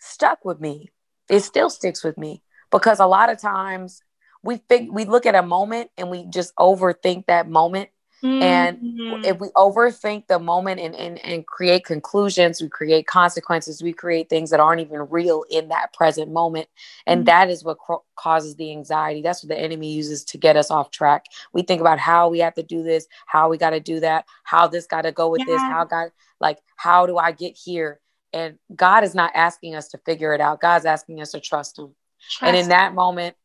stuck 0.00 0.44
with 0.44 0.60
me. 0.60 0.90
It 1.28 1.40
still 1.40 1.70
sticks 1.70 2.02
with 2.02 2.18
me 2.18 2.42
because 2.70 3.00
a 3.00 3.06
lot 3.06 3.30
of 3.30 3.40
times 3.40 4.02
we 4.44 4.58
think 4.58 4.92
we 4.92 5.06
look 5.06 5.26
at 5.26 5.34
a 5.34 5.42
moment 5.42 5.90
and 5.96 6.10
we 6.10 6.26
just 6.26 6.54
overthink 6.56 7.26
that 7.26 7.48
moment. 7.48 7.88
Mm-hmm. 8.22 8.42
and 8.42 9.26
if 9.26 9.38
we 9.38 9.48
overthink 9.48 10.28
the 10.28 10.38
moment 10.38 10.80
and, 10.80 10.94
and 10.94 11.18
and 11.18 11.46
create 11.46 11.84
conclusions 11.84 12.62
we 12.62 12.70
create 12.70 13.06
consequences 13.06 13.82
we 13.82 13.92
create 13.92 14.30
things 14.30 14.48
that 14.48 14.60
aren't 14.60 14.80
even 14.80 15.00
real 15.10 15.44
in 15.50 15.68
that 15.68 15.92
present 15.92 16.32
moment. 16.32 16.68
And 17.06 17.18
mm-hmm. 17.18 17.24
that 17.26 17.50
is 17.50 17.62
what 17.64 17.76
causes 18.16 18.56
the 18.56 18.70
anxiety. 18.70 19.20
That's 19.20 19.42
what 19.42 19.50
the 19.50 19.58
enemy 19.58 19.92
uses 19.92 20.24
to 20.26 20.38
get 20.38 20.56
us 20.56 20.70
off 20.70 20.90
track. 20.90 21.26
We 21.52 21.62
think 21.62 21.82
about 21.82 21.98
how 21.98 22.30
we 22.30 22.38
have 22.38 22.54
to 22.54 22.62
do 22.62 22.82
this 22.82 23.06
how 23.26 23.50
we 23.50 23.58
got 23.58 23.70
to 23.70 23.80
do 23.80 24.00
that 24.00 24.24
how 24.44 24.68
this 24.68 24.86
got 24.86 25.02
to 25.02 25.12
go 25.12 25.28
with 25.28 25.40
yeah. 25.40 25.46
this 25.52 25.60
how 25.60 25.84
god 25.84 26.10
like 26.40 26.60
how 26.76 27.04
do 27.04 27.18
i 27.18 27.32
get 27.32 27.58
here? 27.62 28.00
And 28.32 28.58
god 28.74 29.04
is 29.04 29.14
not 29.14 29.32
asking 29.34 29.74
us 29.74 29.88
to 29.88 29.98
figure 29.98 30.32
it 30.32 30.40
out. 30.40 30.62
God's 30.62 30.86
asking 30.86 31.20
us 31.20 31.32
to 31.32 31.40
trust 31.40 31.78
him. 31.78 31.94
Trust 32.30 32.48
and 32.48 32.56
in 32.56 32.70
that 32.70 32.94
moment 32.94 33.36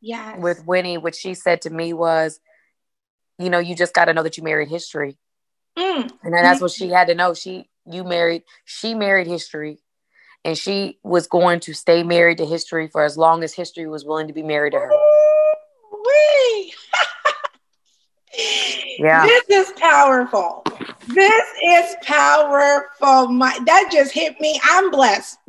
yes. 0.00 0.38
with 0.38 0.64
Winnie, 0.66 0.98
what 0.98 1.14
she 1.14 1.34
said 1.34 1.62
to 1.62 1.70
me 1.70 1.92
was, 1.92 2.40
you 3.38 3.50
know, 3.50 3.58
you 3.58 3.74
just 3.74 3.94
got 3.94 4.06
to 4.06 4.14
know 4.14 4.22
that 4.22 4.36
you 4.36 4.42
married 4.42 4.68
history. 4.68 5.16
Mm. 5.78 6.10
And 6.22 6.34
then 6.34 6.42
that's 6.42 6.60
what 6.60 6.70
she 6.70 6.88
had 6.88 7.08
to 7.08 7.14
know. 7.14 7.34
She, 7.34 7.68
you 7.84 8.02
married, 8.02 8.44
she 8.64 8.94
married 8.94 9.26
history 9.26 9.78
and 10.46 10.56
she 10.56 10.98
was 11.02 11.26
going 11.26 11.60
to 11.60 11.74
stay 11.74 12.02
married 12.04 12.38
to 12.38 12.46
history 12.46 12.86
for 12.86 13.02
as 13.02 13.18
long 13.18 13.42
as 13.42 13.52
history 13.52 13.88
was 13.88 14.04
willing 14.04 14.28
to 14.28 14.32
be 14.32 14.44
married 14.44 14.72
to 14.72 14.78
her. 14.78 14.90
Wee. 16.04 16.74
yeah. 18.98 19.26
This 19.26 19.44
is 19.48 19.72
powerful. 19.78 20.62
This 21.08 21.44
is 21.64 21.96
powerful. 22.02 23.28
My 23.28 23.58
that 23.66 23.90
just 23.92 24.12
hit 24.12 24.40
me. 24.40 24.60
I'm 24.64 24.90
blessed. 24.90 25.38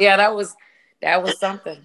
yeah, 0.00 0.16
that 0.16 0.34
was 0.34 0.56
that 1.00 1.22
was 1.22 1.38
something. 1.38 1.78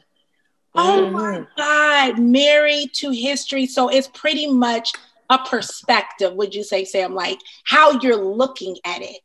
Oh 0.75 1.03
mm-hmm. 1.05 1.13
my 1.13 1.47
God, 1.57 2.19
married 2.19 2.93
to 2.95 3.11
history. 3.11 3.65
So 3.65 3.89
it's 3.89 4.07
pretty 4.07 4.47
much 4.47 4.93
a 5.29 5.37
perspective, 5.37 6.33
would 6.33 6.53
you 6.53 6.63
say, 6.63 6.85
Sam? 6.85 7.13
Like 7.13 7.39
how 7.63 7.99
you're 7.99 8.23
looking 8.23 8.77
at 8.85 9.01
it. 9.01 9.19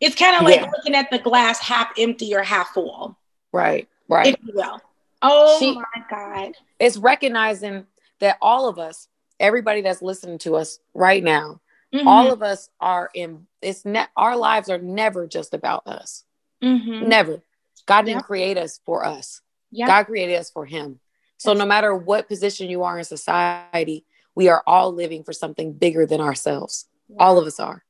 It's 0.00 0.16
kind 0.16 0.36
of 0.36 0.42
like 0.42 0.60
yeah. 0.60 0.70
looking 0.76 0.94
at 0.94 1.10
the 1.10 1.18
glass 1.18 1.60
half 1.60 1.90
empty 1.98 2.34
or 2.34 2.42
half 2.42 2.68
full. 2.70 3.18
Right, 3.52 3.88
right. 4.08 4.34
If 4.34 4.36
you 4.42 4.52
will. 4.54 4.80
Oh 5.22 5.58
she, 5.58 5.74
my 5.74 6.04
God. 6.10 6.54
It's 6.78 6.96
recognizing 6.96 7.86
that 8.20 8.38
all 8.40 8.68
of 8.68 8.78
us, 8.78 9.08
everybody 9.38 9.82
that's 9.82 10.00
listening 10.00 10.38
to 10.38 10.56
us 10.56 10.78
right 10.94 11.22
now, 11.22 11.60
Mm-hmm. 11.94 12.06
All 12.06 12.32
of 12.32 12.42
us 12.42 12.70
are 12.80 13.10
in 13.14 13.46
it's 13.60 13.84
ne- 13.84 14.06
our 14.16 14.36
lives 14.36 14.70
are 14.70 14.78
never 14.78 15.26
just 15.26 15.54
about 15.54 15.86
us. 15.86 16.24
Mm-hmm. 16.62 17.08
Never. 17.08 17.42
God 17.86 18.02
didn't 18.02 18.22
create 18.22 18.56
us 18.56 18.80
for 18.86 19.04
us. 19.04 19.40
God 19.76 20.04
created 20.04 20.36
us 20.36 20.50
for 20.50 20.66
him. 20.66 21.00
So 21.36 21.54
no 21.54 21.64
matter 21.64 21.94
what 21.94 22.28
position 22.28 22.68
you 22.68 22.82
are 22.82 22.98
in 22.98 23.04
society, 23.04 24.04
we 24.34 24.48
are 24.48 24.62
all 24.66 24.92
living 24.92 25.24
for 25.24 25.32
something 25.32 25.72
bigger 25.72 26.06
than 26.06 26.20
ourselves. 26.20 26.86
Wow. 27.08 27.26
All 27.26 27.38
of 27.38 27.46
us 27.46 27.58
are. 27.58 27.84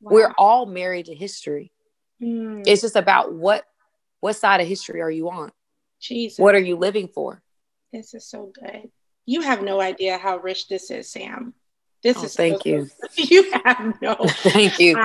Wow. 0.00 0.12
We're 0.12 0.34
all 0.38 0.66
married 0.66 1.06
to 1.06 1.14
history. 1.14 1.72
Mm. 2.22 2.62
It's 2.66 2.82
just 2.82 2.96
about 2.96 3.32
what 3.32 3.64
what 4.20 4.34
side 4.34 4.60
of 4.60 4.66
history 4.66 5.02
are 5.02 5.10
you 5.10 5.30
on? 5.30 5.52
Jesus. 6.00 6.38
What 6.38 6.54
are 6.54 6.60
you 6.60 6.76
living 6.76 7.08
for? 7.08 7.42
This 7.92 8.14
is 8.14 8.26
so 8.26 8.50
good. 8.52 8.90
You 9.26 9.42
have 9.42 9.62
no 9.62 9.80
idea 9.80 10.18
how 10.18 10.38
rich 10.38 10.68
this 10.68 10.90
is, 10.90 11.10
Sam. 11.10 11.54
This 12.02 12.16
oh, 12.16 12.24
is 12.24 12.34
thank 12.34 12.62
so 12.62 12.68
you. 12.68 12.90
You 13.16 13.52
have 13.64 14.00
no 14.00 14.14
thank 14.26 14.78
you 14.78 14.96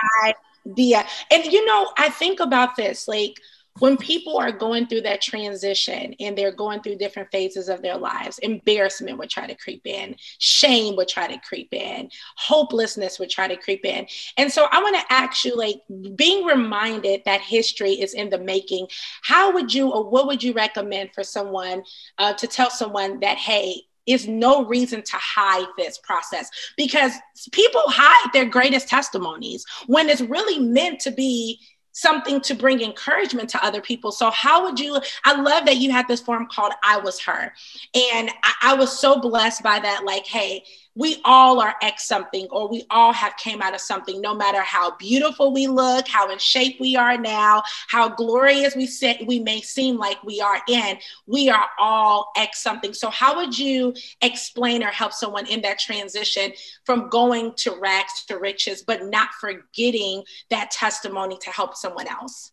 idea. 0.66 1.06
And 1.32 1.46
you 1.46 1.66
know, 1.66 1.92
I 1.98 2.10
think 2.10 2.40
about 2.40 2.76
this 2.76 3.08
like 3.08 3.36
when 3.80 3.98
people 3.98 4.38
are 4.38 4.52
going 4.52 4.86
through 4.88 5.02
that 5.02 5.22
transition 5.22 6.14
and 6.20 6.38
they're 6.38 6.52
going 6.52 6.82
through 6.82 6.98
different 6.98 7.32
phases 7.32 7.70
of 7.70 7.82
their 7.82 7.98
lives, 7.98 8.38
embarrassment 8.40 9.18
would 9.18 9.30
try 9.30 9.48
to 9.48 9.56
creep 9.56 9.82
in, 9.86 10.16
shame 10.40 10.96
would 10.96 11.08
try 11.08 11.28
to 11.28 11.40
creep 11.40 11.74
in, 11.74 12.10
hopelessness 12.36 13.18
would 13.20 13.30
try 13.30 13.48
to 13.48 13.56
creep 13.56 13.86
in. 13.86 14.06
And 14.38 14.52
so 14.52 14.68
I 14.72 14.82
want 14.82 14.98
to 14.98 15.14
ask 15.14 15.46
you, 15.46 15.56
like, 15.56 15.82
being 16.16 16.46
reminded 16.46 17.22
that 17.26 17.42
history 17.42 17.94
is 17.94 18.14
in 18.14 18.30
the 18.30 18.40
making, 18.40 18.88
how 19.24 19.54
would 19.54 19.74
you 19.74 19.92
or 19.92 20.10
what 20.10 20.28
would 20.28 20.44
you 20.44 20.54
recommend 20.54 21.14
for 21.14 21.24
someone 21.24 21.84
uh, 22.18 22.34
to 22.34 22.48
tell 22.48 22.70
someone 22.70 23.20
that, 23.22 23.38
hey, 23.38 23.84
is 24.08 24.28
no 24.28 24.66
reason 24.66 25.02
to 25.04 25.16
hide 25.16 25.68
this 25.78 25.98
process 26.00 26.50
because 26.76 27.14
people 27.52 27.84
hide 27.86 28.32
their 28.34 28.46
greatest 28.46 28.88
testimonies 28.88 29.64
when 29.88 30.10
it's 30.10 30.22
really 30.22 30.60
meant 30.60 31.00
to 31.00 31.12
be 31.12 31.60
something 31.92 32.42
to 32.42 32.54
bring 32.54 32.82
encouragement 32.82 33.50
to 33.50 33.66
other 33.66 33.82
people. 33.82 34.12
So, 34.12 34.30
how 34.32 34.64
would 34.64 34.80
you? 34.80 35.00
I 35.26 35.40
love 35.42 35.66
that 35.66 35.78
you 35.78 35.92
had 35.92 36.08
this 36.08 36.22
form 36.22 36.48
called 36.48 36.74
I 36.84 36.98
Was 37.00 37.20
Her. 37.22 37.54
And 37.94 38.30
I, 38.44 38.54
I 38.64 38.74
was 38.76 38.98
so 38.98 39.20
blessed 39.20 39.64
by 39.64 39.80
that. 39.80 40.04
Like, 40.06 40.26
hey, 40.26 40.64
we 40.96 41.22
all 41.24 41.62
are 41.62 41.76
X 41.82 42.06
something, 42.08 42.48
or 42.52 42.68
we 42.68 42.86
all 42.90 43.14
have 43.14 43.38
came 43.38 43.62
out 43.62 43.74
of 43.74 43.82
something, 43.82 44.20
no 44.20 44.36
matter 44.36 44.62
how 44.62 44.96
beautiful 44.98 45.54
we 45.54 45.68
look, 45.68 46.08
how 46.08 46.30
in 46.30 46.38
shape 46.38 46.80
we 46.80 46.96
are 46.96 47.18
now, 47.18 47.64
how 47.88 48.10
glorious 48.10 48.76
we 48.76 48.86
say, 48.86 49.24
we 49.26 49.40
may 49.40 49.62
seem 49.62 49.98
like 49.98 50.22
we 50.24 50.42
are 50.42 50.62
in, 50.68 50.98
we 51.28 51.50
are 51.50 51.68
all 51.80 52.32
X 52.36 52.62
something. 52.62 52.94
So 52.94 53.10
how 53.10 53.38
would 53.38 53.58
you 53.58 53.94
explain 54.22 54.84
or 54.84 54.88
help 54.88 55.14
someone 55.14 55.48
in 55.48 55.62
that 55.62 55.80
transition 55.80 56.52
from 56.86 57.10
going 57.10 57.54
to 57.58 57.80
rags 57.80 58.26
to 58.26 58.38
riches, 58.38 58.82
but 58.82 59.06
not 59.06 59.30
forgetting 59.40 60.24
that 60.50 60.72
testimony 60.72 61.38
to 61.42 61.50
help 61.52 61.76
someone 61.76 62.08
else? 62.08 62.52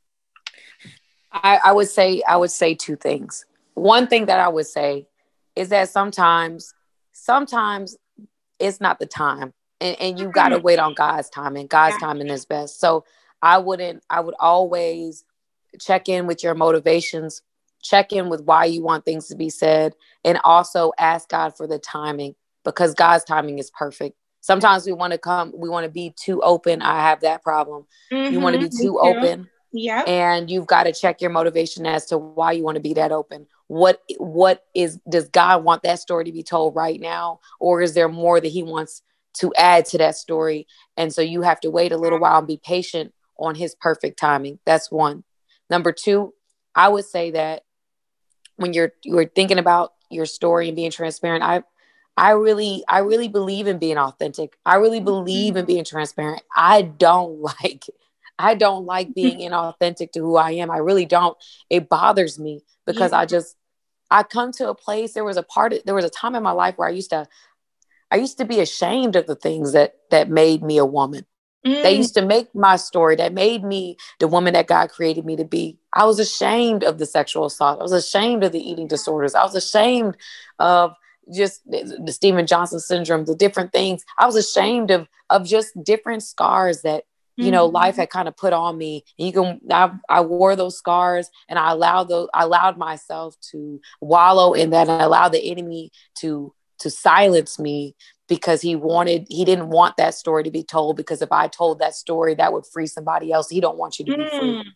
I, 1.32 1.58
I 1.64 1.72
would 1.72 1.88
say 1.88 2.22
I 2.26 2.36
would 2.36 2.50
say 2.50 2.74
two 2.74 2.96
things. 2.96 3.44
One 3.74 4.06
thing 4.06 4.26
that 4.26 4.40
I 4.40 4.48
would 4.48 4.66
say 4.66 5.06
is 5.54 5.68
that 5.70 5.90
sometimes 5.90 6.72
sometimes 7.12 7.96
it's 8.58 8.80
not 8.80 8.98
the 8.98 9.06
time. 9.06 9.52
And, 9.80 9.96
and 10.00 10.18
you 10.18 10.30
got 10.30 10.48
to 10.48 10.56
mm-hmm. 10.56 10.64
wait 10.64 10.78
on 10.78 10.94
god's 10.94 11.30
timing. 11.30 11.66
God's 11.66 11.96
yeah. 12.00 12.08
timing 12.08 12.28
is 12.28 12.44
best. 12.44 12.80
So 12.80 13.04
i 13.42 13.58
wouldn't 13.58 14.02
i 14.10 14.20
would 14.20 14.34
always 14.40 15.24
check 15.80 16.08
in 16.08 16.26
with 16.26 16.42
your 16.42 16.54
motivations 16.54 17.42
check 17.82 18.12
in 18.12 18.28
with 18.28 18.42
why 18.42 18.64
you 18.64 18.82
want 18.82 19.04
things 19.04 19.28
to 19.28 19.36
be 19.36 19.48
said 19.48 19.94
and 20.24 20.40
also 20.44 20.92
ask 20.98 21.28
god 21.28 21.56
for 21.56 21.66
the 21.66 21.78
timing 21.78 22.34
because 22.64 22.94
god's 22.94 23.24
timing 23.24 23.58
is 23.58 23.70
perfect. 23.70 24.16
Sometimes 24.40 24.86
we 24.86 24.92
want 24.92 25.12
to 25.12 25.18
come 25.18 25.52
we 25.54 25.68
want 25.68 25.84
to 25.84 25.90
be 25.90 26.14
too 26.16 26.40
open. 26.42 26.80
I 26.80 27.02
have 27.02 27.20
that 27.20 27.42
problem. 27.42 27.86
Mm-hmm, 28.10 28.32
you 28.32 28.40
want 28.40 28.54
to 28.54 28.60
be 28.60 28.68
too, 28.68 28.94
too. 28.94 28.98
open 28.98 29.48
yeah 29.72 30.00
and 30.06 30.50
you've 30.50 30.66
got 30.66 30.84
to 30.84 30.92
check 30.92 31.20
your 31.20 31.30
motivation 31.30 31.86
as 31.86 32.06
to 32.06 32.16
why 32.16 32.52
you 32.52 32.62
want 32.64 32.76
to 32.76 32.80
be 32.80 32.94
that 32.94 33.12
open 33.12 33.46
what 33.68 34.02
what 34.16 34.64
is 34.74 34.98
does 35.08 35.28
god 35.28 35.62
want 35.62 35.82
that 35.82 36.00
story 36.00 36.24
to 36.24 36.32
be 36.32 36.42
told 36.42 36.74
right 36.74 37.00
now 37.00 37.38
or 37.60 37.80
is 37.80 37.94
there 37.94 38.08
more 38.08 38.40
that 38.40 38.48
he 38.48 38.62
wants 38.62 39.02
to 39.34 39.52
add 39.56 39.84
to 39.84 39.98
that 39.98 40.16
story 40.16 40.66
and 40.96 41.12
so 41.12 41.20
you 41.22 41.42
have 41.42 41.60
to 41.60 41.70
wait 41.70 41.92
a 41.92 41.96
little 41.96 42.18
while 42.18 42.38
and 42.38 42.46
be 42.46 42.60
patient 42.62 43.12
on 43.38 43.54
his 43.54 43.74
perfect 43.74 44.18
timing 44.18 44.58
that's 44.64 44.90
one 44.90 45.22
number 45.70 45.92
two 45.92 46.32
i 46.74 46.88
would 46.88 47.04
say 47.04 47.30
that 47.30 47.62
when 48.56 48.72
you're 48.72 48.92
you're 49.04 49.28
thinking 49.28 49.58
about 49.58 49.92
your 50.10 50.26
story 50.26 50.68
and 50.68 50.76
being 50.76 50.90
transparent 50.90 51.44
i 51.44 51.62
i 52.16 52.30
really 52.30 52.82
i 52.88 53.00
really 53.00 53.28
believe 53.28 53.66
in 53.66 53.78
being 53.78 53.98
authentic 53.98 54.56
i 54.64 54.76
really 54.76 55.00
believe 55.00 55.56
in 55.56 55.62
mm-hmm. 55.62 55.74
being 55.74 55.84
transparent 55.84 56.42
i 56.56 56.80
don't 56.80 57.40
like 57.62 57.84
I 58.38 58.54
don't 58.54 58.86
like 58.86 59.14
being 59.14 59.38
inauthentic 59.50 60.12
to 60.12 60.20
who 60.20 60.36
I 60.36 60.52
am. 60.52 60.70
I 60.70 60.78
really 60.78 61.06
don't. 61.06 61.36
It 61.68 61.88
bothers 61.88 62.38
me 62.38 62.62
because 62.86 63.12
yeah. 63.12 63.18
I 63.18 63.26
just 63.26 63.56
I 64.10 64.22
come 64.22 64.52
to 64.52 64.68
a 64.68 64.74
place 64.74 65.12
there 65.12 65.24
was 65.24 65.36
a 65.36 65.42
part 65.42 65.72
of, 65.72 65.80
there 65.84 65.94
was 65.94 66.04
a 66.04 66.10
time 66.10 66.34
in 66.34 66.42
my 66.42 66.52
life 66.52 66.76
where 66.76 66.88
I 66.88 66.92
used 66.92 67.10
to 67.10 67.26
I 68.10 68.16
used 68.16 68.38
to 68.38 68.44
be 68.44 68.60
ashamed 68.60 69.16
of 69.16 69.26
the 69.26 69.36
things 69.36 69.72
that 69.72 69.94
that 70.10 70.30
made 70.30 70.62
me 70.62 70.78
a 70.78 70.86
woman. 70.86 71.26
Mm. 71.66 71.82
They 71.82 71.96
used 71.96 72.14
to 72.14 72.24
make 72.24 72.54
my 72.54 72.76
story 72.76 73.16
that 73.16 73.34
made 73.34 73.64
me 73.64 73.96
the 74.20 74.28
woman 74.28 74.54
that 74.54 74.68
God 74.68 74.90
created 74.90 75.24
me 75.24 75.36
to 75.36 75.44
be. 75.44 75.78
I 75.92 76.04
was 76.04 76.18
ashamed 76.18 76.84
of 76.84 76.98
the 76.98 77.06
sexual 77.06 77.46
assault. 77.46 77.80
I 77.80 77.82
was 77.82 77.92
ashamed 77.92 78.44
of 78.44 78.52
the 78.52 78.70
eating 78.70 78.86
disorders. 78.86 79.34
I 79.34 79.42
was 79.42 79.54
ashamed 79.54 80.16
of 80.58 80.94
just 81.34 81.60
the 81.66 82.12
Steven 82.12 82.46
Johnson 82.46 82.80
syndrome, 82.80 83.24
the 83.24 83.34
different 83.34 83.72
things. 83.72 84.04
I 84.18 84.26
was 84.26 84.36
ashamed 84.36 84.90
of 84.90 85.08
of 85.30 85.44
just 85.44 85.72
different 85.82 86.22
scars 86.22 86.82
that 86.82 87.04
you 87.38 87.52
know, 87.52 87.66
mm-hmm. 87.66 87.76
life 87.76 87.96
had 87.96 88.10
kind 88.10 88.26
of 88.26 88.36
put 88.36 88.52
on 88.52 88.76
me. 88.76 89.04
And 89.18 89.26
you 89.26 89.32
can, 89.32 89.60
I, 89.70 89.92
I 90.08 90.20
wore 90.22 90.56
those 90.56 90.76
scars 90.76 91.30
and 91.48 91.58
I 91.58 91.70
allowed 91.70 92.08
those, 92.08 92.28
I 92.34 92.42
allowed 92.42 92.76
myself 92.76 93.36
to 93.52 93.80
wallow 94.00 94.54
in 94.54 94.70
that 94.70 94.88
and 94.88 95.00
I 95.02 95.04
allowed 95.04 95.30
the 95.30 95.50
enemy 95.50 95.92
to, 96.18 96.52
to 96.80 96.90
silence 96.90 97.58
me 97.58 97.94
because 98.26 98.60
he 98.60 98.74
wanted, 98.74 99.26
he 99.30 99.44
didn't 99.44 99.70
want 99.70 99.96
that 99.98 100.14
story 100.14 100.42
to 100.42 100.50
be 100.50 100.64
told 100.64 100.96
because 100.96 101.22
if 101.22 101.30
I 101.30 101.46
told 101.46 101.78
that 101.78 101.94
story, 101.94 102.34
that 102.34 102.52
would 102.52 102.66
free 102.66 102.86
somebody 102.86 103.32
else. 103.32 103.48
He 103.48 103.60
don't 103.60 103.78
want 103.78 103.98
you 103.98 104.04
to 104.06 104.16
be 104.16 104.22
mm. 104.24 104.38
free. 104.38 104.72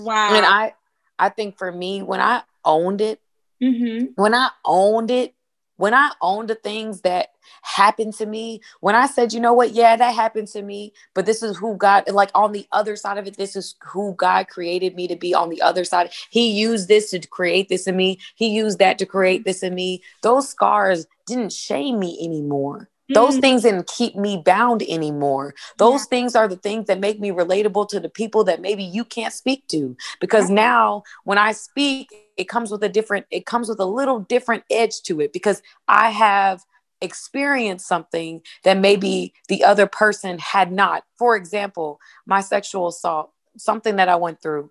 Wow. 0.00 0.34
And 0.34 0.44
I, 0.44 0.74
I 1.18 1.28
think 1.28 1.56
for 1.56 1.70
me, 1.70 2.02
when 2.02 2.20
I 2.20 2.42
owned 2.64 3.00
it, 3.00 3.20
mm-hmm. 3.62 4.06
when 4.16 4.34
I 4.34 4.50
owned 4.64 5.10
it, 5.10 5.34
when 5.82 5.94
I 5.94 6.12
own 6.20 6.46
the 6.46 6.54
things 6.54 7.00
that 7.00 7.30
happened 7.62 8.14
to 8.14 8.24
me, 8.24 8.60
when 8.82 8.94
I 8.94 9.08
said, 9.08 9.32
you 9.32 9.40
know 9.40 9.52
what, 9.52 9.72
yeah, 9.72 9.96
that 9.96 10.14
happened 10.14 10.46
to 10.52 10.62
me, 10.62 10.92
but 11.12 11.26
this 11.26 11.42
is 11.42 11.56
who 11.56 11.76
God, 11.76 12.08
like 12.08 12.30
on 12.36 12.52
the 12.52 12.68
other 12.70 12.94
side 12.94 13.18
of 13.18 13.26
it, 13.26 13.36
this 13.36 13.56
is 13.56 13.74
who 13.82 14.14
God 14.14 14.46
created 14.46 14.94
me 14.94 15.08
to 15.08 15.16
be 15.16 15.34
on 15.34 15.48
the 15.48 15.60
other 15.60 15.82
side. 15.82 16.12
He 16.30 16.52
used 16.52 16.86
this 16.86 17.10
to 17.10 17.18
create 17.18 17.68
this 17.68 17.88
in 17.88 17.96
me, 17.96 18.20
He 18.36 18.50
used 18.50 18.78
that 18.78 18.96
to 18.98 19.06
create 19.06 19.44
this 19.44 19.64
in 19.64 19.74
me. 19.74 20.04
Those 20.22 20.48
scars 20.48 21.04
didn't 21.26 21.50
shame 21.50 21.98
me 21.98 22.16
anymore. 22.24 22.88
Those 23.08 23.36
mm. 23.36 23.40
things 23.40 23.62
didn't 23.62 23.88
keep 23.88 24.14
me 24.16 24.40
bound 24.44 24.82
anymore. 24.82 25.54
Those 25.78 26.02
yeah. 26.02 26.06
things 26.10 26.36
are 26.36 26.48
the 26.48 26.56
things 26.56 26.86
that 26.86 27.00
make 27.00 27.20
me 27.20 27.30
relatable 27.30 27.88
to 27.88 28.00
the 28.00 28.08
people 28.08 28.44
that 28.44 28.60
maybe 28.60 28.84
you 28.84 29.04
can't 29.04 29.34
speak 29.34 29.66
to. 29.68 29.96
Because 30.20 30.50
now 30.50 31.02
when 31.24 31.38
I 31.38 31.52
speak, 31.52 32.08
it 32.36 32.48
comes 32.48 32.70
with 32.70 32.82
a 32.82 32.88
different, 32.88 33.26
it 33.30 33.44
comes 33.44 33.68
with 33.68 33.80
a 33.80 33.84
little 33.84 34.20
different 34.20 34.64
edge 34.70 35.02
to 35.02 35.20
it 35.20 35.32
because 35.32 35.62
I 35.88 36.10
have 36.10 36.62
experienced 37.00 37.86
something 37.86 38.40
that 38.64 38.78
maybe 38.78 39.34
the 39.48 39.64
other 39.64 39.86
person 39.86 40.38
had 40.38 40.72
not. 40.72 41.04
For 41.18 41.36
example, 41.36 42.00
my 42.24 42.40
sexual 42.40 42.88
assault, 42.88 43.32
something 43.56 43.96
that 43.96 44.08
I 44.08 44.16
went 44.16 44.40
through. 44.40 44.70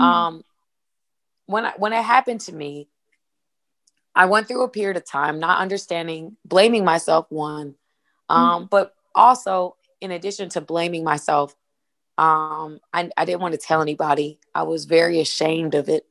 Mm. 0.00 0.04
Um, 0.04 0.44
when 1.46 1.66
I, 1.66 1.72
when 1.76 1.92
it 1.92 2.02
happened 2.02 2.40
to 2.42 2.54
me, 2.54 2.88
I 4.14 4.26
went 4.26 4.48
through 4.48 4.62
a 4.62 4.68
period 4.68 4.96
of 4.96 5.04
time 5.04 5.38
not 5.38 5.60
understanding, 5.60 6.36
blaming 6.44 6.84
myself, 6.84 7.26
one, 7.30 7.74
um, 8.28 8.64
mm 8.64 8.70
but 8.70 8.94
also 9.14 9.76
in 10.00 10.10
addition 10.10 10.48
to 10.48 10.60
blaming 10.60 11.04
myself, 11.04 11.54
um, 12.16 12.80
I, 12.92 13.10
I 13.16 13.24
didn't 13.24 13.40
want 13.40 13.52
to 13.52 13.58
tell 13.58 13.82
anybody. 13.82 14.38
I 14.54 14.62
was 14.62 14.86
very 14.86 15.20
ashamed 15.20 15.74
of 15.74 15.88
it. 15.88 16.06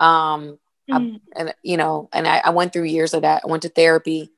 Um, 0.00 0.58
mm 0.90 1.20
I, 1.36 1.40
and 1.40 1.54
you 1.62 1.76
know, 1.76 2.08
and 2.12 2.26
I, 2.26 2.42
I, 2.44 2.50
went 2.50 2.72
through 2.72 2.84
years 2.84 3.12
of 3.12 3.22
that. 3.22 3.42
I 3.44 3.48
went 3.48 3.62
to 3.62 3.68
therapy, 3.68 4.30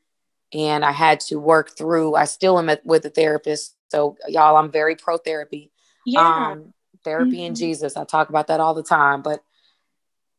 and 0.53 0.85
I 0.85 0.93
had 0.93 1.21
to 1.21 1.37
work 1.37 1.77
through. 1.77 2.15
I 2.15 2.25
still 2.25 2.59
am 2.59 2.69
at, 2.69 2.85
with 2.87 3.05
a 3.05 3.11
therapist, 3.11 3.77
so 3.89 4.17
y'all, 4.29 4.57
I'm 4.57 4.71
very 4.71 4.97
pro 4.97 5.19
therapy. 5.19 5.71
Yeah, 6.07 6.51
um, 6.53 6.73
therapy 7.05 7.39
mm-hmm. 7.39 7.47
and 7.49 7.57
Jesus. 7.57 7.97
I 7.97 8.05
talk 8.05 8.29
about 8.29 8.47
that 8.47 8.61
all 8.61 8.75
the 8.75 8.83
time. 8.83 9.23
But 9.23 9.43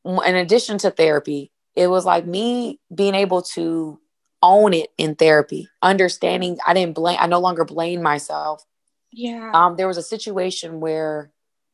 in 0.06 0.36
addition 0.36 0.78
to 0.80 0.92
therapy, 0.92 1.52
it 1.76 1.88
was 1.88 2.06
like 2.06 2.26
me 2.26 2.80
being 2.94 3.16
able 3.16 3.42
to 3.42 4.00
own 4.42 4.74
it 4.74 4.90
in 4.98 5.16
therapy, 5.16 5.70
understanding 5.82 6.58
I 6.66 6.74
didn't 6.74 6.96
blame, 6.96 7.18
I 7.20 7.28
no 7.28 7.40
longer 7.40 7.66
blame 7.66 8.02
myself. 8.02 8.66
Yeah. 9.12 9.52
Um, 9.54 9.76
there 9.76 9.88
was 9.88 9.98
a 9.98 10.04
situation 10.04 10.80
where 10.80 11.32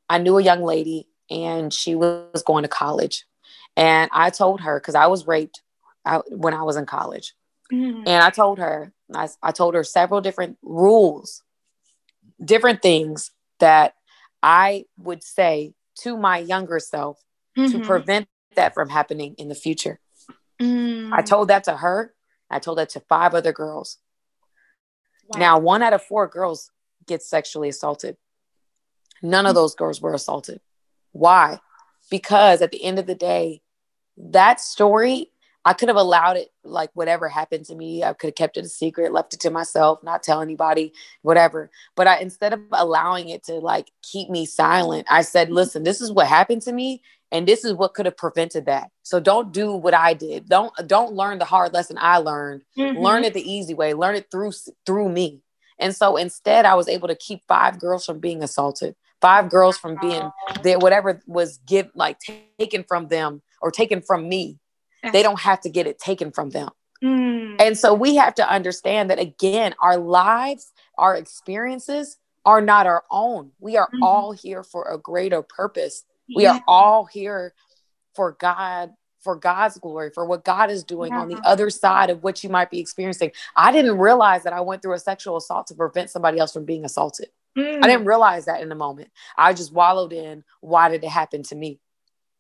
I 0.10 0.18
knew 0.18 0.38
a 0.38 0.44
young 0.44 0.64
lady 0.64 1.08
and 1.30 1.74
she 1.74 1.96
was 1.96 2.44
going 2.46 2.64
to 2.64 2.70
college. 2.70 3.26
And 3.78 4.10
I 4.14 4.30
told 4.30 4.62
her, 4.62 4.80
because 4.80 4.96
I 4.96 5.08
was 5.08 5.28
raped 5.28 5.62
out 6.06 6.26
when 6.32 6.54
I 6.54 6.64
was 6.64 6.78
in 6.78 6.86
college. 6.86 7.34
Mm-hmm. 7.72 8.04
And 8.08 8.24
I 8.24 8.30
told 8.30 8.60
her, 8.60 8.94
I, 9.14 9.28
I 9.44 9.52
told 9.52 9.76
her 9.76 9.84
several 9.84 10.22
different 10.22 10.58
rules 10.62 11.44
different 12.44 12.82
things 12.82 13.32
that 13.60 13.94
I 14.42 14.86
would 14.98 15.24
say 15.24 15.74
to 16.02 16.18
my 16.18 16.40
younger 16.40 16.80
self 16.80 17.22
mm-hmm. 17.58 17.72
to 17.72 17.86
prevent 17.86 18.28
that 18.56 18.74
from 18.74 18.90
happening 18.90 19.36
in 19.38 19.50
the 19.50 19.56
future. 19.56 20.00
Mm. 20.62 21.12
I 21.12 21.22
told 21.22 21.50
that 21.50 21.66
to 21.66 21.76
her. 21.76 22.14
I 22.50 22.60
told 22.60 22.78
that 22.78 22.90
to 22.90 23.00
five 23.02 23.34
other 23.34 23.52
girls. 23.52 23.98
Wow. 25.30 25.40
Now, 25.40 25.60
one 25.60 25.82
out 25.82 25.94
of 25.94 26.04
four 26.04 26.28
girls 26.28 26.72
gets 27.08 27.28
sexually 27.28 27.70
assaulted. 27.70 28.18
None 29.22 29.46
of 29.46 29.52
mm. 29.52 29.56
those 29.56 29.76
girls 29.76 30.02
were 30.02 30.14
assaulted. 30.14 30.62
Why? 31.12 31.60
Because 32.10 32.62
at 32.62 32.72
the 32.72 32.84
end 32.84 33.00
of 33.00 33.08
the 33.08 33.16
day, 33.16 33.62
that 34.18 34.60
story 34.60 35.32
I 35.68 35.74
could 35.74 35.90
have 35.90 35.98
allowed 35.98 36.38
it, 36.38 36.52
like 36.64 36.92
whatever 36.94 37.28
happened 37.28 37.66
to 37.66 37.76
me, 37.76 38.04
I 38.04 38.14
could 38.14 38.28
have 38.28 38.36
kept 38.36 38.58
it 38.58 38.66
a 38.66 38.70
secret, 38.70 39.12
left 39.12 39.34
it 39.34 39.40
to 39.42 39.50
myself, 39.50 40.04
not 40.04 40.22
tell 40.22 40.42
anybody, 40.42 40.94
whatever. 41.24 41.72
But 41.96 42.08
I, 42.08 42.20
instead 42.20 42.54
of 42.54 42.62
allowing 42.72 43.30
it 43.30 43.46
to 43.46 43.56
like 43.56 43.92
keep 44.04 44.30
me 44.30 44.46
silent, 44.46 45.08
I 45.10 45.24
said, 45.24 45.52
listen, 45.52 45.84
this 45.84 46.02
is 46.02 46.12
what 46.12 46.28
happened 46.28 46.62
to 46.64 46.72
me. 46.72 47.02
And 47.36 47.48
this 47.48 47.66
is 47.66 47.74
what 47.74 47.94
could 47.94 48.06
have 48.06 48.18
prevented 48.18 48.66
that. 48.66 48.92
So 49.04 49.20
don't 49.20 49.52
do 49.52 49.74
what 49.74 49.94
I 49.94 50.14
did. 50.14 50.48
Don't, 50.48 50.74
don't 50.88 51.14
learn 51.14 51.38
the 51.40 51.46
hard 51.46 51.74
lesson 51.74 51.98
I 52.00 52.18
learned. 52.18 52.64
Mm-hmm. 52.78 52.98
Learn 52.98 53.24
it 53.24 53.34
the 53.34 53.52
easy 53.52 53.74
way. 53.74 53.94
Learn 53.94 54.16
it 54.16 54.28
through, 54.32 54.54
through 54.86 55.10
me. 55.10 55.42
And 55.78 55.96
so 55.96 56.16
instead 56.16 56.66
I 56.66 56.76
was 56.76 56.88
able 56.88 57.10
to 57.10 57.16
keep 57.16 57.42
five 57.48 57.80
girls 57.80 58.06
from 58.06 58.20
being 58.20 58.42
assaulted, 58.42 58.96
five 59.20 59.50
girls 59.50 59.78
from 59.78 59.98
being 60.00 60.32
there, 60.64 60.80
whatever 60.80 61.22
was 61.28 61.60
give 61.66 61.90
like 61.94 62.18
taken 62.58 62.84
from 62.84 63.10
them 63.10 63.42
or 63.62 63.70
taken 63.70 64.02
from 64.02 64.30
me 64.30 64.60
they 65.12 65.24
don't 65.24 65.40
have 65.40 65.62
to 65.62 65.70
get 65.70 65.88
it 65.88 66.00
taken 66.00 66.32
from 66.32 66.50
them. 66.50 66.70
Mm. 67.04 67.56
And 67.60 67.78
so 67.78 67.94
we 67.94 68.16
have 68.16 68.36
to 68.36 68.50
understand 68.50 69.10
that 69.10 69.20
again, 69.20 69.76
our 69.82 69.98
lives, 69.98 70.72
our 70.98 71.16
experiences 71.16 72.18
are 72.46 72.62
not 72.62 72.88
our 72.88 73.04
own. 73.12 73.52
We 73.60 73.78
are 73.78 73.90
mm 73.94 74.00
all 74.02 74.32
here 74.32 74.64
for 74.64 74.92
a 74.92 74.98
greater 74.98 75.42
purpose. 75.42 76.04
We 76.34 76.44
yeah. 76.44 76.56
are 76.56 76.64
all 76.68 77.06
here 77.06 77.54
for 78.16 78.38
God, 78.40 78.92
for 79.20 79.36
God's 79.36 79.78
glory, 79.78 80.12
for 80.14 80.26
what 80.26 80.44
God 80.44 80.72
is 80.72 80.84
doing 80.84 81.12
yeah. 81.12 81.20
on 81.20 81.28
the 81.28 81.40
other 81.44 81.70
side 81.70 82.10
of 82.10 82.24
what 82.24 82.44
you 82.44 82.50
might 82.50 82.72
be 82.72 82.80
experiencing. 82.80 83.32
I 83.56 83.72
didn't 83.72 83.98
realize 83.98 84.44
that 84.44 84.54
I 84.54 84.62
went 84.62 84.82
through 84.82 84.94
a 84.94 85.00
sexual 85.00 85.38
assault 85.38 85.68
to 85.68 85.76
prevent 85.76 86.10
somebody 86.10 86.40
else 86.40 86.54
from 86.54 86.66
being 86.66 86.86
assaulted. 86.86 87.30
Mm. 87.58 87.84
I 87.84 87.88
didn't 87.88 88.06
realize 88.06 88.46
that 88.46 88.62
in 88.62 88.70
the 88.70 88.76
moment. 88.76 89.10
I 89.38 89.54
just 89.54 89.74
wallowed 89.74 90.14
in 90.14 90.44
why 90.62 90.90
did 90.90 91.04
it 91.04 91.10
happen 91.10 91.44
to 91.44 91.56
me? 91.56 91.80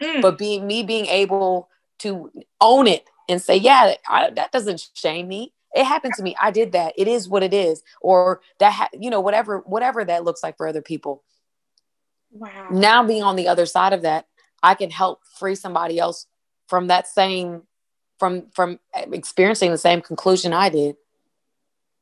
Mm. 0.02 0.22
But 0.22 0.38
being 0.38 0.68
me 0.68 0.84
being 0.84 1.06
able 1.06 1.70
to 2.00 2.32
own 2.60 2.88
it 2.88 3.06
and 3.30 3.42
say, 3.42 3.56
yeah, 3.56 3.96
I, 4.08 4.30
that 4.32 4.52
doesn't 4.52 4.90
shame 4.94 5.28
me. 5.28 5.54
It 5.74 5.84
happened 5.84 6.14
to 6.18 6.24
me. 6.24 6.36
I 6.42 6.52
did 6.52 6.72
that. 6.72 6.94
It 6.98 7.08
is 7.08 7.28
what 7.28 7.44
it 7.44 7.54
is, 7.54 7.84
or 8.02 8.42
that 8.60 8.72
ha- 8.72 8.90
you 8.94 9.10
know 9.10 9.20
whatever 9.20 9.60
whatever 9.66 10.06
that 10.06 10.24
looks 10.24 10.42
like 10.42 10.56
for 10.56 10.68
other 10.68 10.82
people. 10.82 11.24
Wow. 12.36 12.68
Now 12.70 13.04
being 13.04 13.24
on 13.24 13.38
the 13.38 13.48
other 13.48 13.66
side 13.66 13.94
of 13.94 14.02
that, 14.02 14.28
I 14.62 14.76
can 14.76 14.92
help 14.92 15.22
free 15.40 15.56
somebody 15.56 16.00
else 16.00 16.28
from 16.68 16.88
that 16.88 17.08
same 17.08 17.64
from 18.20 18.48
from 18.54 18.80
experiencing 18.94 19.72
the 19.72 19.78
same 19.78 20.02
conclusion 20.02 20.52
I 20.54 20.70
did. 20.70 20.98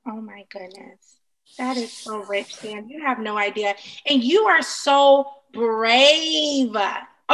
Oh 0.08 0.20
my 0.20 0.46
goodness. 0.50 1.18
That 1.58 1.78
is 1.78 1.94
so 1.94 2.24
rich, 2.24 2.56
Sam. 2.56 2.90
You 2.90 3.06
have 3.06 3.20
no 3.20 3.38
idea. 3.38 3.76
And 4.08 4.24
you 4.24 4.46
are 4.46 4.64
so 4.64 5.28
brave. 5.54 6.76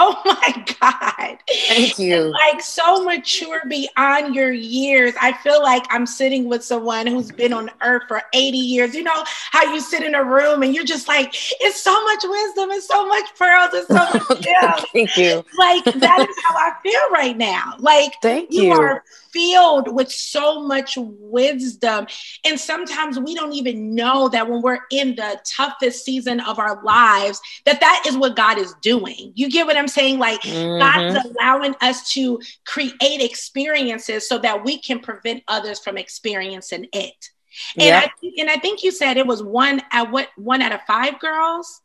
Oh 0.02 0.22
my 0.26 0.66
God. 0.80 1.38
Thank 1.68 2.00
you. 2.00 2.32
like 2.32 2.62
so 2.62 3.04
mature 3.04 3.62
beyond 3.68 4.34
your 4.34 4.54
years. 4.54 5.14
I 5.22 5.34
feel 5.34 5.62
like 5.62 5.84
I'm 5.90 6.06
sitting 6.06 6.48
with 6.48 6.64
someone 6.64 7.06
who's 7.06 7.32
been 7.32 7.52
on 7.52 7.70
earth 7.82 8.04
for 8.08 8.22
80 8.34 8.58
years. 8.58 8.96
You 8.96 9.04
know 9.04 9.24
how 9.52 9.74
you 9.74 9.82
sit 9.82 10.04
in 10.04 10.16
a 10.16 10.24
room 10.24 10.64
and 10.64 10.74
you're 10.74 10.86
just 10.86 11.10
like, 11.10 11.36
it's 11.60 11.82
so 11.82 12.02
much 12.06 12.24
wisdom, 12.24 12.72
it's 12.72 12.88
so 12.88 13.06
much 13.08 13.26
pearls, 13.38 13.72
it's 13.74 13.88
so 13.88 13.96
much 13.96 14.86
Thank 14.94 15.18
you. 15.18 15.44
Like 15.58 15.84
that 15.84 16.28
is 16.30 16.36
how 16.46 16.56
I 16.56 16.74
feel 16.82 17.12
right 17.12 17.38
now. 17.38 17.74
Like 17.80 18.14
Thank 18.22 18.54
you, 18.54 18.64
you 18.64 18.72
are 18.72 19.04
filled 19.32 19.94
with 19.94 20.12
so 20.12 20.62
much 20.62 20.98
wisdom. 20.98 22.08
And 22.46 22.60
sometimes 22.60 23.20
we 23.20 23.36
don't 23.36 23.54
even 23.54 23.96
know 23.96 24.30
that 24.30 24.50
when 24.50 24.62
we're 24.62 24.80
in 24.92 25.16
the 25.16 25.40
toughest 25.46 26.06
season 26.06 26.40
of 26.40 26.60
our 26.60 26.84
lives, 26.84 27.42
that 27.66 27.80
that 27.80 28.04
is 28.08 28.18
what 28.18 28.36
God 28.36 28.58
is 28.58 28.74
doing. 28.82 29.34
You 29.36 29.50
get 29.50 29.66
what 29.66 29.78
I'm 29.78 29.88
saying? 29.88 30.20
Like 30.20 30.42
mm-hmm. 30.42 30.80
God's 30.80 31.26
allowing 31.26 31.76
us 31.82 32.12
to 32.14 32.40
create 32.66 32.98
experiences 33.02 34.28
so 34.28 34.38
that 34.40 34.64
we 34.64 34.80
can 34.80 35.00
prevent 35.00 35.44
others 35.48 35.80
from 35.80 35.98
experiencing 35.98 36.88
it. 36.94 37.30
And 37.76 37.86
yep. 37.86 38.12
I 38.24 38.32
and 38.38 38.50
I 38.50 38.58
think 38.58 38.84
you 38.84 38.92
said 38.92 39.18
it 39.18 39.28
was 39.28 39.44
one 39.44 39.82
at 39.92 40.12
what 40.12 40.30
one 40.38 40.62
out 40.62 40.72
of 40.72 40.82
five 40.84 41.20
girls. 41.20 41.82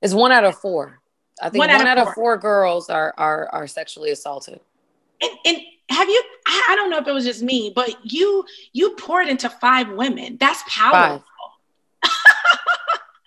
It's 0.00 0.14
one 0.14 0.32
out 0.32 0.44
of 0.44 0.56
four. 0.58 1.00
I 1.42 1.50
think 1.50 1.60
one, 1.60 1.68
one 1.68 1.86
out, 1.86 1.98
of, 1.98 1.98
out 1.98 2.04
four. 2.04 2.10
of 2.10 2.14
four 2.14 2.38
girls 2.38 2.90
are 2.90 3.12
are 3.16 3.48
are 3.52 3.66
sexually 3.66 4.10
assaulted. 4.10 4.60
And, 5.20 5.32
and 5.44 5.58
have 5.90 6.08
you 6.08 6.22
I 6.46 6.74
don't 6.76 6.90
know 6.90 6.98
if 6.98 7.06
it 7.06 7.12
was 7.12 7.24
just 7.24 7.42
me, 7.42 7.72
but 7.74 7.94
you 8.04 8.44
you 8.72 8.94
poured 8.96 9.28
into 9.28 9.50
five 9.50 9.90
women. 9.90 10.36
That's 10.38 10.62
powerful. 10.68 11.24
Five. 12.02 12.12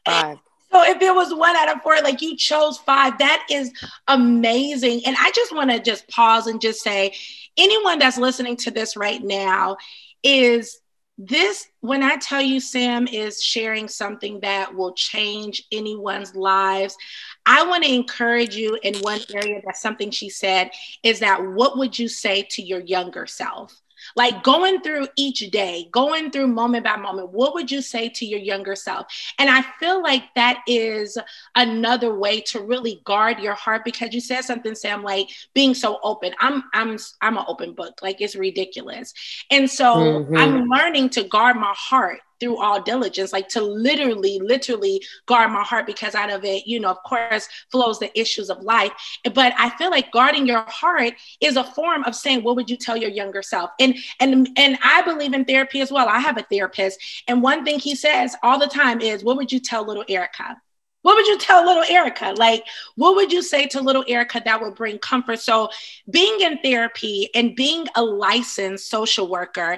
five. 0.06 0.38
So 0.72 0.82
if 0.84 1.00
it 1.04 1.14
was 1.14 1.32
one 1.32 1.56
out 1.56 1.70
of 1.70 1.84
four, 1.84 2.02
like 2.02 2.24
you 2.24 2.36
chose 2.36 2.80
five, 2.80 3.20
that 3.20 3.46
is 3.48 3.72
amazing. 4.08 5.02
And 5.06 5.16
I 5.20 5.30
just 5.30 5.54
want 5.54 5.70
to 5.70 5.80
just 5.80 6.08
pause 6.08 6.48
and 6.48 6.60
just 6.60 6.82
say, 6.82 7.14
anyone 7.58 8.00
that's 8.00 8.18
listening 8.18 8.56
to 8.58 8.72
this 8.72 8.98
right 8.98 9.24
now 9.24 9.78
is 10.24 10.80
this 11.18 11.68
when 11.82 12.02
i 12.02 12.16
tell 12.16 12.42
you 12.42 12.60
sam 12.60 13.08
is 13.08 13.42
sharing 13.42 13.88
something 13.88 14.40
that 14.40 14.74
will 14.74 14.94
change 14.94 15.64
anyone's 15.72 16.36
lives 16.36 16.98
i 17.46 17.66
want 17.66 17.84
to 17.84 17.94
encourage 17.94 18.56
you 18.56 18.78
in 18.84 18.96
one 19.00 19.20
area 19.34 19.62
that's 19.66 19.82
something 19.82 20.12
she 20.12 20.30
said 20.30 20.72
is 21.04 21.20
that 21.20 21.44
what 21.44 21.78
would 21.78 21.98
you 21.98 22.08
say 22.08 22.44
to 22.50 22.62
your 22.62 22.82
younger 22.82 23.26
self 23.26 23.84
like 24.16 24.44
going 24.44 24.82
through 24.82 25.08
each 25.16 25.40
day, 25.52 25.88
going 25.92 26.32
through 26.32 26.48
moment 26.48 26.84
by 26.84 26.96
moment, 26.96 27.30
what 27.30 27.54
would 27.54 27.72
you 27.72 27.82
say 27.82 28.10
to 28.10 28.26
your 28.26 28.40
younger 28.40 28.76
self? 28.76 29.08
And 29.40 29.50
I 29.50 29.62
feel 29.80 30.02
like 30.02 30.24
that 30.36 30.62
is 30.68 31.18
another 31.56 32.16
way 32.18 32.42
to 32.42 32.62
really 32.62 33.02
guard 33.06 33.40
your 33.40 33.54
heart 33.54 33.84
because 33.86 34.14
you 34.14 34.22
said 34.22 34.42
something, 34.42 34.76
Sam, 34.76 35.04
like 35.04 35.30
being 35.54 35.74
so 35.74 36.00
open. 36.04 36.34
I'm 36.40 36.64
I'm 36.74 36.98
I'm 37.22 37.38
an 37.38 37.46
open 37.48 37.74
book. 37.74 38.00
Like 38.02 38.22
it's 38.22 38.36
ridiculous. 38.36 39.14
And 39.50 39.70
so 39.70 39.96
mm-hmm. 39.96 40.38
I'm 40.38 40.68
learning 40.68 41.10
to 41.12 41.24
guard 41.24 41.56
my 41.56 41.74
heart 41.76 42.20
through 42.44 42.58
all 42.58 42.82
diligence, 42.82 43.32
like 43.32 43.48
to 43.48 43.62
literally, 43.62 44.38
literally 44.40 45.02
guard 45.28 45.50
my 45.50 45.64
heart 45.64 45.86
because 45.86 46.14
out 46.14 46.30
of 46.30 46.44
it, 46.44 46.68
you 46.68 46.78
know, 46.78 46.90
of 46.90 47.02
course, 47.04 47.48
flows 47.72 48.00
the 48.00 48.20
issues 48.20 48.50
of 48.50 48.62
life. 48.62 48.92
But 49.34 49.54
I 49.58 49.70
feel 49.78 49.90
like 49.90 50.12
guarding 50.12 50.46
your 50.46 50.66
heart 50.68 51.14
is 51.40 51.56
a 51.56 51.64
form 51.64 52.04
of 52.04 52.16
saying, 52.16 52.44
what 52.44 52.58
would 52.58 52.70
you 52.70 52.76
tell 52.76 52.98
your 52.98 53.10
younger 53.10 53.42
self? 53.42 53.72
And 53.80 53.96
and 54.20 54.50
and 54.58 54.78
I 54.84 55.04
believe 55.04 55.34
in 55.34 55.46
therapy 55.46 55.80
as 55.80 55.90
well. 55.90 56.10
I 56.10 56.20
have 56.20 56.38
a 56.38 56.44
therapist, 56.44 57.00
and 57.30 57.42
one 57.42 57.64
thing 57.64 57.80
he 57.80 57.96
says 57.96 58.36
all 58.44 58.60
the 58.60 58.68
time 58.68 59.00
is, 59.00 59.24
what 59.24 59.38
would 59.38 59.52
you 59.52 59.62
tell 59.62 59.88
little 59.88 60.04
Erica? 60.10 60.58
What 61.04 61.16
would 61.16 61.28
you 61.28 61.38
tell 61.38 61.66
little 61.66 61.84
Erica? 61.84 62.34
Like, 62.38 62.66
what 62.96 63.16
would 63.16 63.32
you 63.32 63.42
say 63.42 63.68
to 63.68 63.82
little 63.82 64.06
Erica 64.08 64.42
that 64.44 64.62
would 64.62 64.76
bring 64.76 64.98
comfort? 65.00 65.40
So, 65.40 65.70
being 66.10 66.40
in 66.42 66.60
therapy 66.60 67.30
and 67.36 67.56
being 67.56 67.88
a 67.96 68.04
licensed 68.04 68.90
social 68.90 69.28
worker, 69.30 69.78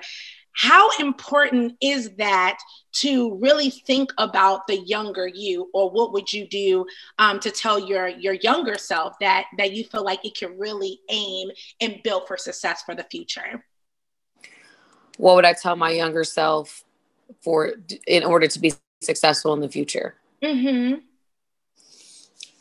how 0.55 0.89
important 0.99 1.75
is 1.81 2.11
that 2.15 2.57
to 2.93 3.35
really 3.35 3.69
think 3.69 4.11
about 4.17 4.67
the 4.67 4.77
younger 4.77 5.27
you? 5.27 5.69
Or 5.73 5.89
what 5.91 6.13
would 6.13 6.31
you 6.31 6.47
do 6.47 6.85
um, 7.19 7.39
to 7.41 7.51
tell 7.51 7.77
your 7.77 8.07
your 8.07 8.33
younger 8.35 8.77
self 8.77 9.19
that 9.19 9.45
that 9.57 9.73
you 9.73 9.83
feel 9.83 10.03
like 10.03 10.25
it 10.25 10.35
can 10.35 10.57
really 10.57 10.99
aim 11.09 11.49
and 11.81 12.01
build 12.03 12.27
for 12.27 12.37
success 12.37 12.83
for 12.83 12.95
the 12.95 13.03
future? 13.03 13.65
What 15.17 15.35
would 15.35 15.45
i 15.45 15.53
tell 15.53 15.75
my 15.75 15.91
younger 15.91 16.23
self 16.23 16.83
for 17.41 17.73
in 18.07 18.23
order 18.23 18.47
to 18.47 18.59
be 18.59 18.73
successful 19.01 19.53
in 19.53 19.59
the 19.59 19.69
future? 19.69 20.15
Mm-hmm. 20.43 20.99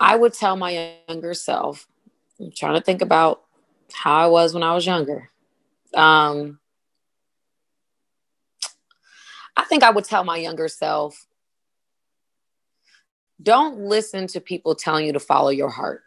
i 0.01 0.17
would 0.17 0.33
tell 0.33 0.57
my 0.57 0.95
younger 1.09 1.35
self 1.35 1.87
i'm 2.41 2.51
trying 2.53 2.77
to 2.77 2.81
think 2.81 3.03
about 3.03 3.43
how 3.93 4.15
i 4.15 4.27
was 4.27 4.55
when 4.55 4.63
i 4.63 4.75
was 4.75 4.87
younger. 4.87 5.31
Um, 5.93 6.59
I 9.57 9.65
think 9.65 9.83
I 9.83 9.91
would 9.91 10.05
tell 10.05 10.25
my 10.25 10.37
younger 10.37 10.69
self 10.69 11.27
don't 13.43 13.81
listen 13.81 14.27
to 14.29 14.41
people 14.41 14.75
telling 14.75 15.07
you 15.07 15.13
to 15.13 15.21
follow 15.21 15.51
your 15.51 15.69
heart. 15.69 16.03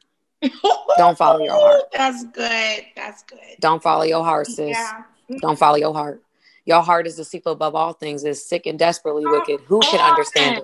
don't 0.97 1.17
follow 1.17 1.39
your 1.39 1.53
heart. 1.53 1.83
That's 1.93 2.23
good. 2.25 2.85
That's 2.95 3.23
good. 3.23 3.39
Don't 3.59 3.81
follow 3.81 4.03
your 4.03 4.23
heart, 4.23 4.47
sis. 4.47 4.69
Yeah. 4.69 5.03
Don't 5.41 5.59
follow 5.59 5.77
your 5.77 5.93
heart. 5.93 6.23
Your 6.65 6.81
heart 6.81 7.07
is 7.07 7.15
deceitful 7.15 7.53
above 7.53 7.75
all 7.75 7.93
things, 7.93 8.23
is 8.23 8.45
sick 8.45 8.65
and 8.65 8.77
desperately 8.77 9.23
oh, 9.25 9.31
wicked. 9.31 9.61
Who 9.67 9.79
can 9.79 9.99
oh, 9.99 10.09
understand 10.09 10.57
it? 10.57 10.63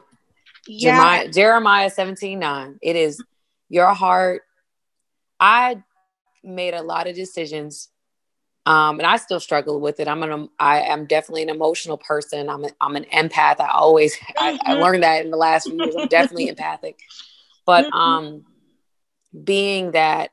Yeah. 0.68 0.92
Jeremiah, 0.92 1.32
Jeremiah 1.32 1.90
17 1.90 2.40
9. 2.40 2.80
It 2.82 2.96
is 2.96 3.24
your 3.70 3.94
heart. 3.94 4.44
I 5.40 5.84
made 6.44 6.74
a 6.74 6.82
lot 6.82 7.08
of 7.08 7.16
decisions 7.16 7.90
Um, 8.66 9.00
and 9.00 9.06
I 9.06 9.18
still 9.18 9.42
struggle 9.42 9.82
with 9.82 10.00
it. 10.00 10.08
I'm 10.08 10.24
an 10.24 10.50
I 10.58 10.82
am 10.82 11.06
definitely 11.06 11.44
an 11.44 11.50
emotional 11.50 11.98
person. 11.98 12.50
I'm 12.50 12.64
a, 12.64 12.70
I'm 12.80 12.96
an 12.96 13.06
empath. 13.06 13.60
I 13.60 13.70
always 13.74 14.16
mm-hmm. 14.16 14.44
I, 14.44 14.60
I, 14.64 14.74
mm-hmm. 14.74 14.82
learned 14.82 15.04
that 15.04 15.26
in 15.26 15.32
the 15.32 15.38
last 15.38 15.68
few 15.68 15.78
years. 15.78 15.96
I'm 15.98 16.08
definitely 16.08 16.48
empathic. 16.50 17.00
But 17.66 17.86
mm-hmm. 17.86 17.98
um, 17.98 18.46
being 19.44 19.92
that 19.92 20.32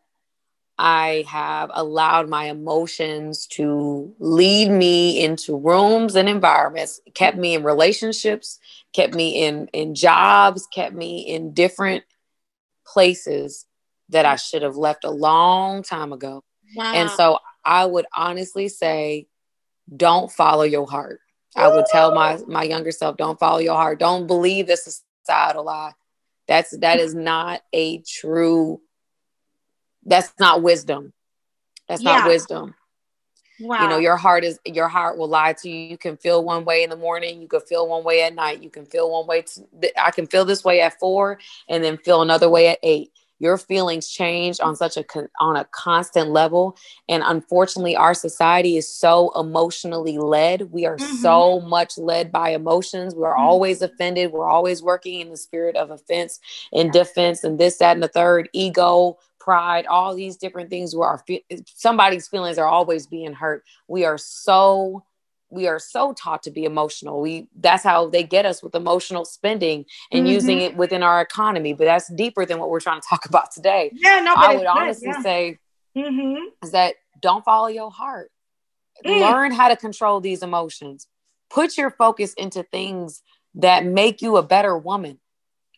I 0.79 1.25
have 1.29 1.71
allowed 1.75 2.29
my 2.29 2.45
emotions 2.45 3.47
to 3.49 4.14
lead 4.19 4.71
me 4.71 5.23
into 5.23 5.59
rooms 5.59 6.14
and 6.14 6.29
environments, 6.29 7.01
kept 7.14 7.37
me 7.37 7.55
in 7.55 7.64
relationships, 7.64 8.61
kept 8.93 9.12
me 9.12 9.45
in 9.45 9.66
in 9.73 9.97
jobs, 9.97 10.69
kept 10.73 10.95
me 10.95 11.23
in 11.27 11.53
different 11.53 12.05
places 12.87 13.66
that 14.11 14.25
I 14.25 14.37
should 14.37 14.62
have 14.62 14.77
left 14.77 15.05
a 15.05 15.11
long 15.11 15.83
time 15.83 16.12
ago. 16.12 16.45
Wow. 16.77 16.93
And 16.95 17.11
so 17.11 17.38
I 17.64 17.87
would 17.87 18.07
honestly 18.14 18.68
say 18.68 19.27
don't 19.94 20.31
follow 20.31 20.62
your 20.62 20.87
heart. 20.87 21.20
I 21.57 21.68
would 21.68 21.87
tell 21.87 22.14
my 22.14 22.38
my 22.46 22.62
younger 22.62 22.92
self 22.92 23.16
don't 23.16 23.38
follow 23.38 23.59
your 23.59 23.75
heart. 23.75 23.99
Don't 23.99 24.27
believe 24.27 24.66
this 24.66 25.03
societal 25.25 25.64
lie. 25.64 25.92
That's 26.46 26.77
that 26.79 27.01
is 27.01 27.14
not 27.14 27.62
a 27.73 27.99
true 27.99 28.81
that's 30.05 30.33
not 30.38 30.62
wisdom. 30.62 31.12
That's 31.88 32.03
yeah. 32.03 32.18
not 32.18 32.29
wisdom. 32.29 32.75
Wow. 33.61 33.83
You 33.83 33.88
know, 33.90 33.99
your 33.99 34.16
heart 34.16 34.44
is 34.44 34.59
your 34.64 34.88
heart 34.88 35.18
will 35.18 35.29
lie 35.29 35.53
to 35.55 35.68
you. 35.68 35.87
You 35.87 35.99
can 35.99 36.16
feel 36.16 36.42
one 36.42 36.64
way 36.64 36.83
in 36.83 36.90
the 36.90 36.96
morning, 36.96 37.42
you 37.42 37.49
can 37.49 37.61
feel 37.61 37.87
one 37.87 38.05
way 38.05 38.23
at 38.23 38.35
night, 38.35 38.62
you 38.62 38.70
can 38.70 38.87
feel 38.87 39.11
one 39.11 39.27
way 39.27 39.42
to, 39.42 40.03
I 40.03 40.11
can 40.12 40.27
feel 40.27 40.44
this 40.44 40.64
way 40.64 40.81
at 40.81 40.99
4 40.99 41.38
and 41.68 41.85
then 41.85 41.99
feel 41.99 42.23
another 42.23 42.49
way 42.49 42.68
at 42.68 42.79
8 42.83 43.11
your 43.40 43.59
feelings 43.59 44.09
change 44.09 44.61
on 44.61 44.76
such 44.76 44.96
a 44.96 45.05
on 45.40 45.57
a 45.57 45.64
constant 45.72 46.31
level. 46.31 46.76
And 47.09 47.24
unfortunately 47.26 47.96
our 47.96 48.14
society 48.14 48.76
is 48.76 48.87
so 48.87 49.33
emotionally 49.35 50.18
led. 50.18 50.70
We 50.70 50.87
are 50.87 50.96
mm-hmm. 50.96 51.16
so 51.16 51.61
much 51.61 51.98
led 51.98 52.31
by 52.31 52.50
emotions. 52.50 53.14
We're 53.14 53.33
mm-hmm. 53.33 53.42
always 53.42 53.83
offended. 53.83 54.31
We're 54.31 54.48
always 54.48 54.83
working 54.83 55.20
in 55.20 55.31
the 55.31 55.37
spirit 55.37 55.74
of 55.74 55.90
offense 55.90 56.38
and 56.72 56.92
defense 56.92 57.42
and 57.42 57.59
this 57.59 57.79
that 57.79 57.96
and 57.96 58.03
the 58.03 58.09
third 58.09 58.48
ego 58.53 59.18
pride 59.40 59.87
all 59.87 60.14
these 60.14 60.37
different 60.37 60.68
things 60.68 60.94
where 60.94 61.09
our 61.09 61.24
somebody's 61.64 62.29
feelings 62.29 62.59
are 62.59 62.68
always 62.68 63.07
being 63.07 63.33
hurt. 63.33 63.64
We 63.88 64.05
are 64.05 64.18
so 64.18 65.03
we 65.50 65.66
are 65.66 65.78
so 65.78 66.12
taught 66.12 66.42
to 66.44 66.50
be 66.50 66.64
emotional. 66.64 67.20
We 67.20 67.48
that's 67.58 67.82
how 67.82 68.08
they 68.08 68.22
get 68.22 68.46
us 68.46 68.62
with 68.62 68.74
emotional 68.74 69.24
spending 69.24 69.84
and 70.12 70.24
mm-hmm. 70.24 70.32
using 70.32 70.60
it 70.60 70.76
within 70.76 71.02
our 71.02 71.20
economy. 71.20 71.72
But 71.72 71.84
that's 71.84 72.12
deeper 72.12 72.46
than 72.46 72.58
what 72.58 72.70
we're 72.70 72.80
trying 72.80 73.00
to 73.00 73.06
talk 73.08 73.24
about 73.28 73.50
today. 73.50 73.90
Yeah, 73.92 74.20
no, 74.20 74.34
I 74.36 74.56
would 74.56 74.66
honestly 74.66 75.08
yeah. 75.08 75.22
say 75.22 75.58
mm-hmm. 75.96 76.36
is 76.62 76.72
that 76.72 76.94
don't 77.20 77.44
follow 77.44 77.68
your 77.68 77.90
heart. 77.90 78.30
Mm. 79.04 79.20
Learn 79.20 79.52
how 79.52 79.68
to 79.68 79.76
control 79.76 80.20
these 80.20 80.42
emotions. 80.42 81.06
Put 81.50 81.76
your 81.76 81.90
focus 81.90 82.34
into 82.34 82.62
things 82.62 83.22
that 83.54 83.84
make 83.84 84.22
you 84.22 84.36
a 84.36 84.42
better 84.42 84.76
woman. 84.76 85.18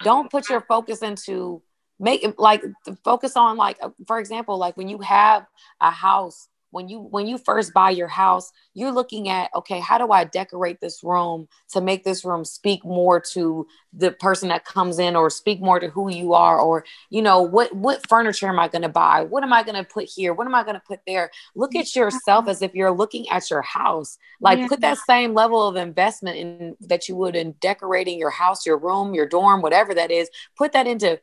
Don't 0.02 0.30
put 0.30 0.48
your 0.48 0.61
focus 0.61 1.02
into 1.02 1.62
make 1.98 2.26
like 2.37 2.62
focus 3.04 3.37
on 3.37 3.56
like 3.56 3.78
for 4.06 4.18
example 4.18 4.58
like 4.58 4.76
when 4.76 4.88
you 4.88 4.98
have 4.98 5.46
a 5.80 5.90
house 5.90 6.48
when 6.72 6.88
you 6.88 6.98
when 6.98 7.26
you 7.26 7.38
first 7.38 7.72
buy 7.72 7.90
your 7.90 8.08
house 8.08 8.52
you're 8.74 8.92
looking 8.92 9.28
at 9.28 9.50
okay 9.54 9.78
how 9.78 9.98
do 9.98 10.11
i 10.11 10.24
decorate 10.24 10.80
this 10.80 11.04
room 11.04 11.46
to 11.70 11.80
make 11.80 12.02
this 12.04 12.24
room 12.24 12.44
speak 12.44 12.85
more 12.85 13.20
to 13.20 13.66
the 13.92 14.11
person 14.11 14.48
that 14.48 14.64
comes 14.64 14.98
in 14.98 15.14
or 15.14 15.28
speak 15.28 15.61
more 15.61 15.78
to 15.78 15.88
who 15.88 16.11
you 16.11 16.32
are? 16.32 16.58
Or 16.58 16.85
you 17.11 17.22
know 17.22 17.42
what 17.42 17.74
what 17.74 18.06
furniture 18.08 18.48
am 18.48 18.58
i 18.58 18.68
going 18.68 18.82
to 18.82 18.88
buy? 18.88 19.22
What 19.22 19.42
am 19.42 19.52
i 19.52 19.62
going 19.62 19.76
to 19.76 19.85
put 19.85 20.04
here? 20.04 20.32
What 20.32 20.46
am 20.46 20.54
i 20.54 20.62
going 20.62 20.74
to 20.74 20.82
put 20.87 21.00
there? 21.06 21.30
Look 21.54 21.74
at 21.74 21.94
yourself 21.94 22.48
as 22.48 22.62
if 22.62 22.74
you're 22.74 22.92
looking 22.92 23.28
at 23.28 23.50
your 23.50 23.62
house. 23.62 24.18
Like 24.40 24.58
yeah. 24.58 24.68
put 24.68 24.80
that 24.80 24.98
same 24.98 25.35
level 25.35 25.66
of 25.66 25.76
investment 25.76 26.37
in 26.37 26.76
that 26.80 27.08
you 27.08 27.16
would 27.16 27.37
in 27.37 27.52
decorating 27.61 28.18
your 28.18 28.30
house 28.30 28.66
your 28.66 28.78
room 28.78 29.14
your 29.14 29.26
dorm 29.26 29.62
whatever 29.62 29.94
that 29.94 30.11
is. 30.11 30.30
Put 30.56 30.72
that 30.72 30.87
into 30.87 31.20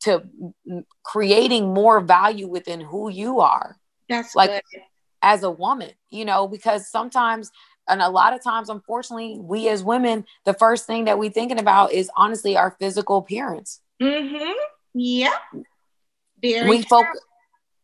to 0.00 0.22
mm, 0.68 0.84
creating 1.02 1.74
more 1.74 2.00
value 2.00 2.46
within 2.46 2.80
who 2.80 3.10
you 3.10 3.40
are. 3.40 3.76
That's 4.08 4.36
like 4.36 4.50
good 4.50 4.82
as 5.22 5.42
a 5.42 5.50
woman, 5.50 5.90
you 6.10 6.24
know, 6.24 6.48
because 6.48 6.88
sometimes 6.88 7.50
and 7.88 8.00
a 8.00 8.08
lot 8.08 8.32
of 8.32 8.42
times 8.42 8.68
unfortunately 8.68 9.38
we 9.40 9.68
as 9.68 9.82
women 9.82 10.24
the 10.44 10.54
first 10.54 10.86
thing 10.86 11.06
that 11.06 11.18
we 11.18 11.28
thinking 11.28 11.58
about 11.58 11.92
is 11.92 12.10
honestly 12.16 12.56
our 12.56 12.76
physical 12.78 13.18
appearance. 13.18 13.80
Mm-hmm. 14.00 14.52
Yeah 14.94 15.32
Very 16.40 16.68
we 16.68 16.82
focus 16.82 17.20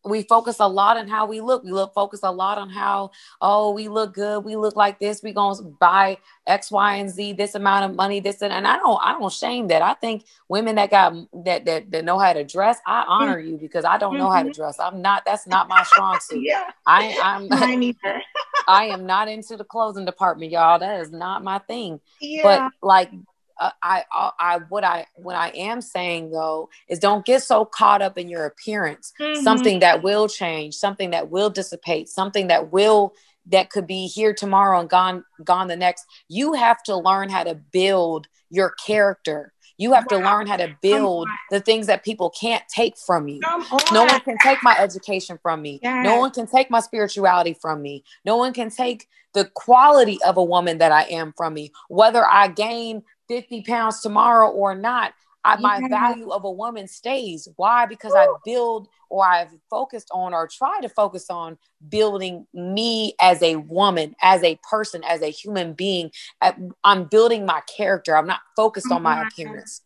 we 0.09 0.23
focus 0.23 0.61
a 0.61 0.66
lot 0.68 0.97
on 0.97 1.09
how 1.09 1.27
we 1.27 1.40
look. 1.40 1.64
We 1.64 1.73
look 1.73 1.94
focus 1.94 2.21
a 2.23 2.31
lot 2.31 2.59
on 2.59 2.71
how, 2.71 3.11
oh, 3.40 3.73
we 3.73 3.88
look 3.88 4.14
good. 4.14 4.44
We 4.44 4.57
look 4.57 4.77
like 4.77 4.99
this. 4.99 5.23
We 5.23 5.33
gonna 5.33 5.62
buy 5.62 6.18
X, 6.47 6.71
Y, 6.71 6.97
and 6.97 7.11
Z, 7.11 7.35
this 7.35 7.55
amount 7.55 7.90
of 7.90 7.97
money, 7.97 8.21
this 8.21 8.42
and, 8.42 8.53
and 8.53 8.66
I 8.66 8.77
don't 8.77 9.01
I 9.03 9.12
don't 9.12 9.33
shame 9.33 9.68
that. 9.68 9.83
I 9.83 9.94
think 9.94 10.25
women 10.49 10.77
that 10.77 10.90
got 10.90 11.14
that 11.44 11.64
that, 11.64 11.90
that 11.90 12.05
know 12.05 12.18
how 12.18 12.33
to 12.33 12.44
dress, 12.44 12.79
I 12.87 13.05
honor 13.07 13.38
you 13.38 13.57
because 13.57 13.85
I 13.85 13.99
don't 13.99 14.14
mm-hmm. 14.14 14.23
know 14.23 14.31
how 14.31 14.42
to 14.42 14.49
mm-hmm. 14.49 14.61
dress. 14.61 14.79
I'm 14.81 15.03
not 15.03 15.25
that's 15.25 15.47
not 15.47 15.68
my 15.68 15.83
strong 15.85 16.18
suit. 16.21 16.42
yeah. 16.42 16.71
I 16.87 17.18
I'm 17.23 17.49
I 18.68 18.85
am 18.87 19.07
not 19.07 19.29
into 19.29 19.57
the 19.57 19.64
clothing 19.64 20.05
department, 20.05 20.53
y'all. 20.53 20.79
That 20.79 21.01
is 21.01 21.11
not 21.11 21.42
my 21.42 21.59
thing. 21.59 22.01
Yeah. 22.21 22.42
But 22.42 22.73
like 22.83 23.11
uh, 23.59 23.71
I, 23.83 24.05
I, 24.12 24.31
I, 24.38 24.59
what 24.68 24.85
I, 24.85 25.07
what 25.16 25.37
I 25.37 25.49
am 25.51 25.81
saying 25.81 26.31
though 26.31 26.68
is 26.88 26.99
don't 26.99 27.25
get 27.25 27.42
so 27.42 27.64
caught 27.64 28.03
up 28.03 28.18
in 28.18 28.29
your 28.29 28.47
appearance. 28.47 29.12
Mm-hmm. 29.21 29.42
Something 29.42 29.81
that 29.81 30.03
will 30.03 30.29
change, 30.29 30.75
something 30.75 31.11
that 31.11 31.31
will 31.31 31.51
dissipate, 31.51 32.09
something 32.09 32.49
that 32.49 32.73
will 32.73 33.14
that 33.51 33.71
could 33.71 33.87
be 33.87 34.07
here 34.07 34.35
tomorrow 34.35 34.81
and 34.81 34.90
gone 34.90 35.25
gone 35.42 35.68
the 35.68 35.77
next. 35.77 36.05
You 36.29 36.53
have 36.53 36.83
to 36.85 36.97
learn 36.97 37.29
how 37.31 37.44
to 37.44 37.55
build 37.55 38.29
your 38.51 38.71
character. 38.71 39.53
You 39.79 39.92
have 39.92 40.07
wow. 40.11 40.18
to 40.18 40.25
learn 40.25 40.47
how 40.49 40.57
to 40.57 40.77
build 40.83 41.29
the 41.51 41.61
things 41.61 41.87
that 41.87 42.05
people 42.05 42.31
can't 42.31 42.64
take 42.68 42.99
from 42.99 43.29
you. 43.29 43.38
No 43.92 44.05
one 44.05 44.21
can 44.21 44.37
take 44.42 44.59
my 44.62 44.77
education 44.77 45.38
from 45.40 45.62
me. 45.62 45.79
Yes. 45.83 46.05
No 46.05 46.18
one 46.18 46.33
can 46.33 46.49
take 46.49 46.68
my 46.68 46.81
spirituality 46.81 47.55
from 47.55 47.81
me. 47.81 48.03
No 48.25 48.37
one 48.37 48.53
can 48.53 48.71
take 48.71 49.09
the 49.35 49.44
quality 49.55 50.18
of 50.27 50.37
a 50.37 50.42
woman 50.42 50.79
that 50.79 50.90
I 50.90 51.05
am 51.05 51.33
from 51.37 51.55
me. 51.55 51.71
Whether 51.88 52.27
I 52.27 52.49
gain 52.49 53.05
50 53.29 53.62
pounds 53.62 54.01
tomorrow 54.01 54.51
or 54.51 54.75
not, 54.75 55.12
I, 55.45 55.57
my 55.61 55.88
value 55.88 56.31
of 56.31 56.45
a 56.45 56.51
woman 56.51 56.88
stays. 56.88 57.49
Why? 57.57 57.87
Because. 57.87 58.12
I 58.14 58.27
build 58.45 58.88
or 59.11 59.27
I've 59.27 59.55
focused 59.71 60.09
on 60.12 60.35
or 60.35 60.49
try 60.49 60.81
to 60.81 60.88
focus 60.88 61.31
on 61.31 61.59
building 61.88 62.47
me 62.53 63.14
as 63.21 63.43
a 63.43 63.57
woman, 63.57 64.14
as 64.23 64.43
a 64.43 64.59
person, 64.69 65.03
as 65.05 65.23
a 65.23 65.31
human 65.31 65.73
being. 65.73 66.11
I'm 66.85 67.05
building 67.05 67.47
my 67.47 67.62
character. 67.75 68.17
I'm 68.17 68.27
not 68.27 68.41
focused 68.57 68.91
on 68.91 69.03
my 69.03 69.27
appearance. 69.27 69.83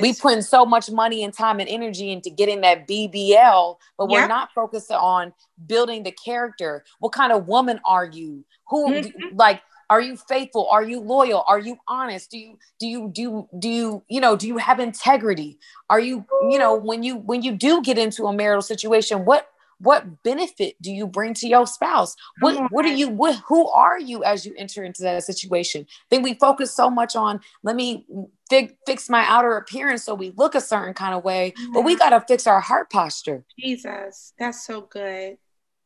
we 0.00 0.12
putting 0.12 0.42
so 0.42 0.66
much 0.66 0.90
money 0.90 1.22
and 1.22 1.32
time 1.32 1.60
and 1.60 1.68
energy 1.68 2.10
into 2.10 2.30
getting 2.30 2.62
that 2.62 2.88
BBL, 2.88 3.76
but 3.96 4.08
we're 4.08 4.26
not 4.26 4.50
focused 4.52 4.90
on 4.90 5.32
building 5.66 6.02
the 6.02 6.12
character. 6.12 6.84
What 6.98 7.12
kind 7.12 7.32
of 7.32 7.46
woman 7.46 7.80
are 7.84 8.04
you? 8.04 8.44
Who 8.68 8.90
mm-hmm. 8.90 9.36
like 9.36 9.62
are 9.90 10.00
you 10.00 10.16
faithful? 10.16 10.68
Are 10.70 10.82
you 10.82 11.00
loyal? 11.00 11.44
Are 11.48 11.58
you 11.58 11.78
honest? 11.88 12.30
Do 12.30 12.38
you 12.38 12.58
do 12.78 12.86
you 12.86 13.10
do 13.12 13.48
do 13.58 13.68
you 13.68 14.02
you 14.08 14.20
know 14.20 14.36
do 14.36 14.46
you 14.46 14.58
have 14.58 14.80
integrity? 14.80 15.58
Are 15.88 16.00
you 16.00 16.24
you 16.50 16.58
know 16.58 16.74
when 16.74 17.02
you 17.02 17.16
when 17.16 17.42
you 17.42 17.52
do 17.52 17.82
get 17.82 17.96
into 17.98 18.26
a 18.26 18.32
marital 18.32 18.62
situation 18.62 19.24
what 19.24 19.48
what 19.80 20.22
benefit 20.24 20.74
do 20.82 20.90
you 20.90 21.06
bring 21.06 21.34
to 21.34 21.48
your 21.48 21.66
spouse? 21.66 22.16
What 22.40 22.70
what 22.70 22.84
are 22.84 22.92
you 22.92 23.08
what 23.08 23.36
who 23.46 23.68
are 23.68 23.98
you 23.98 24.24
as 24.24 24.44
you 24.44 24.52
enter 24.58 24.82
into 24.84 25.02
that 25.02 25.24
situation? 25.24 25.86
Then 26.10 26.22
we 26.22 26.34
focus 26.34 26.74
so 26.74 26.90
much 26.90 27.16
on 27.16 27.40
let 27.62 27.76
me 27.76 28.04
fi- 28.50 28.76
fix 28.86 29.08
my 29.08 29.24
outer 29.26 29.56
appearance 29.56 30.04
so 30.04 30.14
we 30.14 30.32
look 30.36 30.54
a 30.54 30.60
certain 30.60 30.94
kind 30.94 31.14
of 31.14 31.24
way 31.24 31.54
but 31.72 31.82
we 31.82 31.96
got 31.96 32.10
to 32.10 32.20
fix 32.20 32.46
our 32.46 32.60
heart 32.60 32.90
posture. 32.90 33.44
Jesus 33.58 34.34
that's 34.38 34.66
so 34.66 34.82
good. 34.82 35.38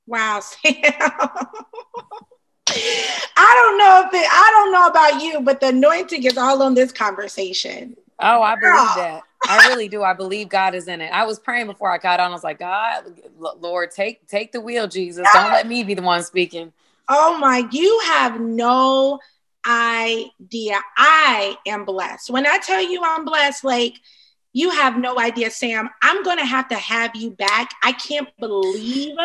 Wow 0.06 0.40
Sam. 0.40 0.74
I 3.36 3.54
don't 3.56 3.78
know 3.78 4.04
if 4.06 4.14
it, 4.14 4.28
I 4.30 4.50
don't 4.54 4.72
know 4.72 4.86
about 4.86 5.22
you, 5.22 5.40
but 5.40 5.60
the 5.60 5.68
anointing 5.68 6.24
is 6.24 6.38
all 6.38 6.62
on 6.62 6.74
this 6.74 6.92
conversation. 6.92 7.96
Oh, 8.18 8.42
I 8.42 8.54
believe 8.54 8.74
Girl. 8.74 8.92
that. 8.96 9.22
I 9.48 9.66
really 9.68 9.88
do. 9.88 10.02
I 10.02 10.12
believe 10.12 10.48
God 10.48 10.74
is 10.74 10.86
in 10.86 11.00
it. 11.00 11.10
I 11.12 11.24
was 11.24 11.38
praying 11.38 11.66
before 11.66 11.90
I 11.90 11.98
got 11.98 12.20
on. 12.20 12.30
I 12.30 12.34
was 12.34 12.44
like, 12.44 12.60
God, 12.60 13.04
Lord, 13.38 13.90
take 13.90 14.26
take 14.28 14.52
the 14.52 14.60
wheel, 14.60 14.86
Jesus. 14.86 15.26
Don't 15.34 15.50
let 15.50 15.66
me 15.66 15.82
be 15.82 15.94
the 15.94 16.02
one 16.02 16.22
speaking. 16.22 16.72
Oh 17.08 17.36
my, 17.38 17.68
you 17.72 18.00
have 18.06 18.40
no 18.40 19.18
idea. 19.66 20.80
I 20.96 21.56
am 21.66 21.84
blessed. 21.84 22.30
When 22.30 22.46
I 22.46 22.58
tell 22.58 22.82
you 22.82 23.02
I'm 23.04 23.24
blessed, 23.24 23.64
like 23.64 23.94
you 24.52 24.70
have 24.70 24.98
no 24.98 25.18
idea, 25.18 25.50
Sam. 25.50 25.90
I'm 26.02 26.22
gonna 26.22 26.44
have 26.44 26.68
to 26.68 26.76
have 26.76 27.16
you 27.16 27.30
back. 27.30 27.72
I 27.82 27.92
can't 27.92 28.28
believe 28.38 29.16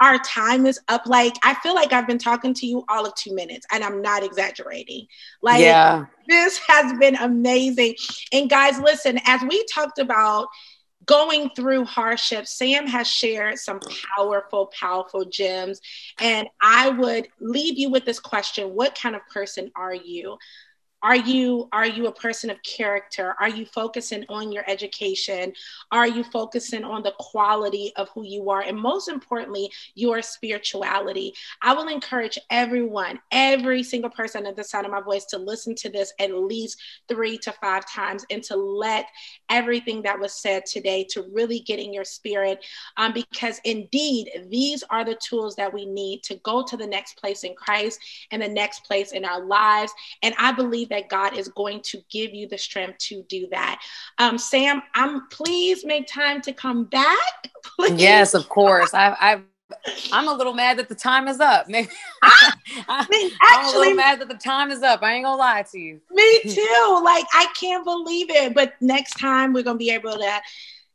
our 0.00 0.18
time 0.18 0.66
is 0.66 0.78
up. 0.88 1.06
Like, 1.06 1.34
I 1.42 1.54
feel 1.54 1.74
like 1.74 1.92
I've 1.92 2.06
been 2.06 2.18
talking 2.18 2.54
to 2.54 2.66
you 2.66 2.84
all 2.88 3.06
of 3.06 3.14
two 3.14 3.34
minutes, 3.34 3.66
and 3.72 3.82
I'm 3.82 4.02
not 4.02 4.22
exaggerating. 4.22 5.06
Like, 5.42 5.60
yeah. 5.60 6.06
this 6.28 6.58
has 6.66 6.92
been 6.98 7.16
amazing. 7.16 7.94
And 8.32 8.50
guys, 8.50 8.78
listen, 8.78 9.18
as 9.26 9.42
we 9.42 9.64
talked 9.72 9.98
about 9.98 10.48
going 11.06 11.50
through 11.56 11.84
hardships, 11.84 12.58
Sam 12.58 12.86
has 12.86 13.06
shared 13.06 13.58
some 13.58 13.80
powerful, 14.16 14.66
powerful 14.78 15.24
gems. 15.24 15.80
And 16.20 16.48
I 16.60 16.90
would 16.90 17.28
leave 17.40 17.78
you 17.78 17.90
with 17.90 18.04
this 18.04 18.20
question 18.20 18.74
What 18.74 18.98
kind 19.00 19.16
of 19.16 19.22
person 19.32 19.70
are 19.76 19.94
you? 19.94 20.36
Are 21.02 21.16
you 21.16 21.68
are 21.72 21.86
you 21.86 22.06
a 22.06 22.12
person 22.12 22.50
of 22.50 22.62
character? 22.62 23.34
Are 23.38 23.48
you 23.48 23.66
focusing 23.66 24.24
on 24.28 24.50
your 24.50 24.64
education? 24.66 25.52
Are 25.92 26.08
you 26.08 26.24
focusing 26.24 26.84
on 26.84 27.02
the 27.02 27.12
quality 27.18 27.92
of 27.96 28.08
who 28.10 28.24
you 28.24 28.48
are? 28.50 28.62
And 28.62 28.78
most 28.78 29.08
importantly 29.08 29.70
your 29.94 30.22
spirituality. 30.22 31.34
I 31.62 31.74
will 31.74 31.88
encourage 31.88 32.38
everyone 32.50 33.20
every 33.30 33.82
single 33.82 34.10
person 34.10 34.46
at 34.46 34.56
the 34.56 34.64
sound 34.64 34.86
of 34.86 34.92
my 34.92 35.02
voice 35.02 35.26
to 35.26 35.38
listen 35.38 35.74
to 35.76 35.90
this 35.90 36.12
at 36.18 36.32
least 36.32 36.80
three 37.08 37.36
to 37.38 37.52
five 37.52 37.84
times 37.88 38.24
and 38.30 38.42
to 38.44 38.56
let 38.56 39.06
everything 39.50 40.02
that 40.02 40.18
was 40.18 40.32
said 40.32 40.64
today 40.64 41.06
to 41.10 41.26
really 41.32 41.60
get 41.60 41.78
in 41.78 41.92
your 41.92 42.04
spirit. 42.04 42.64
Um, 42.96 43.12
because 43.12 43.60
indeed 43.64 44.30
these 44.48 44.82
are 44.90 45.04
the 45.04 45.16
tools 45.16 45.56
that 45.56 45.72
we 45.72 45.84
need 45.84 46.22
to 46.24 46.36
go 46.36 46.64
to 46.64 46.76
the 46.76 46.86
next 46.86 47.18
place 47.18 47.44
in 47.44 47.54
christ 47.54 48.00
and 48.30 48.40
the 48.40 48.48
next 48.48 48.84
place 48.84 49.12
in 49.12 49.24
our 49.24 49.44
lives. 49.44 49.92
And 50.22 50.34
i 50.38 50.52
believe 50.52 50.85
believe 50.86 51.02
that 51.02 51.08
God 51.08 51.36
is 51.36 51.48
going 51.48 51.80
to 51.84 52.00
give 52.10 52.34
you 52.34 52.48
the 52.48 52.58
strength 52.58 52.98
to 52.98 53.22
do 53.28 53.46
that. 53.50 53.80
Um, 54.18 54.38
Sam, 54.38 54.82
I'm 54.94 55.28
please 55.28 55.84
make 55.84 56.06
time 56.06 56.40
to 56.42 56.52
come 56.52 56.84
back. 56.84 57.16
Please. 57.76 58.00
Yes, 58.00 58.34
of 58.34 58.48
course. 58.48 58.94
I, 58.94 59.40
I'm 60.12 60.28
a 60.28 60.32
little 60.32 60.54
mad 60.54 60.78
that 60.78 60.88
the 60.88 60.94
time 60.94 61.26
is 61.26 61.40
up. 61.40 61.68
Maybe 61.68 61.88
I, 62.22 62.52
I 62.88 63.06
mean, 63.10 63.30
actually, 63.42 63.42
I'm 63.42 63.74
a 63.74 63.78
little 63.78 63.94
mad 63.94 64.20
that 64.20 64.28
the 64.28 64.34
time 64.34 64.70
is 64.70 64.82
up. 64.82 65.02
I 65.02 65.14
ain't 65.14 65.24
gonna 65.24 65.36
lie 65.36 65.64
to 65.72 65.78
you. 65.78 66.00
Me 66.10 66.40
too. 66.42 67.00
Like 67.04 67.26
I 67.34 67.48
can't 67.58 67.84
believe 67.84 68.30
it. 68.30 68.54
But 68.54 68.74
next 68.80 69.18
time 69.18 69.52
we're 69.52 69.64
gonna 69.64 69.78
be 69.78 69.90
able 69.90 70.12
to 70.12 70.40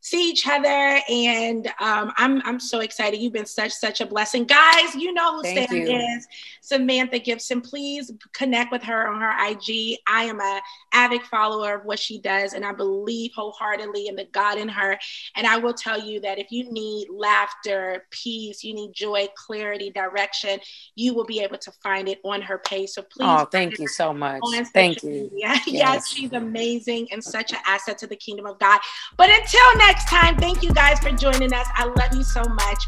see 0.01 0.29
each 0.29 0.47
other. 0.47 0.99
And 1.09 1.67
um, 1.79 2.11
I'm 2.17 2.41
I'm 2.43 2.59
so 2.59 2.81
excited. 2.81 3.21
You've 3.21 3.33
been 3.33 3.45
such 3.45 3.71
such 3.71 4.01
a 4.01 4.05
blessing, 4.05 4.45
guys. 4.45 4.95
You 4.95 5.13
know 5.13 5.37
who 5.37 5.43
Thank 5.43 5.69
Sam 5.69 5.77
you. 5.77 5.95
is, 5.95 6.27
Samantha 6.61 7.19
Gibson. 7.19 7.61
Please 7.61 8.11
connect 8.33 8.71
with 8.71 8.83
her 8.83 9.07
on 9.07 9.21
her 9.21 9.49
IG. 9.49 9.99
I 10.07 10.23
am 10.23 10.41
a 10.41 10.61
avid 10.93 11.21
follower 11.23 11.75
of 11.75 11.85
what 11.85 11.99
she 11.99 12.19
does, 12.19 12.53
and 12.53 12.65
I 12.65 12.73
believe 12.73 13.31
wholeheartedly 13.35 14.07
in 14.07 14.15
the 14.15 14.25
God 14.25 14.57
in 14.57 14.67
her. 14.67 14.97
And 15.35 15.47
I 15.47 15.57
will 15.57 15.73
tell 15.73 15.99
you 15.99 16.19
that 16.21 16.39
if 16.39 16.51
you 16.51 16.71
need 16.71 17.07
laughter, 17.09 18.05
peace, 18.09 18.63
you 18.63 18.73
need 18.73 18.93
joy, 18.93 19.27
clarity, 19.35 19.91
direction, 19.91 20.59
you 20.95 21.13
will 21.13 21.25
be 21.25 21.39
able 21.41 21.57
to 21.59 21.71
find 21.83 22.09
it 22.09 22.19
on 22.23 22.41
her 22.41 22.57
page. 22.57 22.89
So 22.89 23.03
please. 23.03 23.27
Oh, 23.27 23.45
thank 23.45 23.79
you 23.79 23.87
so 23.87 24.13
much. 24.13 24.41
Thank 24.73 25.03
you. 25.03 25.29
Yes. 25.41 25.67
yes, 25.67 26.07
she's 26.07 26.33
amazing 26.33 27.07
and 27.11 27.23
such 27.23 27.51
an 27.51 27.59
asset 27.65 27.97
to 27.99 28.07
the 28.07 28.15
kingdom 28.15 28.45
of 28.45 28.59
God. 28.59 28.79
But 29.17 29.29
until 29.29 29.77
next 29.77 29.90
next 29.91 30.07
time. 30.07 30.37
Thank 30.37 30.63
you 30.63 30.71
guys 30.71 30.99
for 30.99 31.11
joining 31.11 31.51
us. 31.51 31.67
I 31.75 31.83
love 31.83 32.15
you 32.15 32.23
so 32.23 32.43
much. 32.43 32.87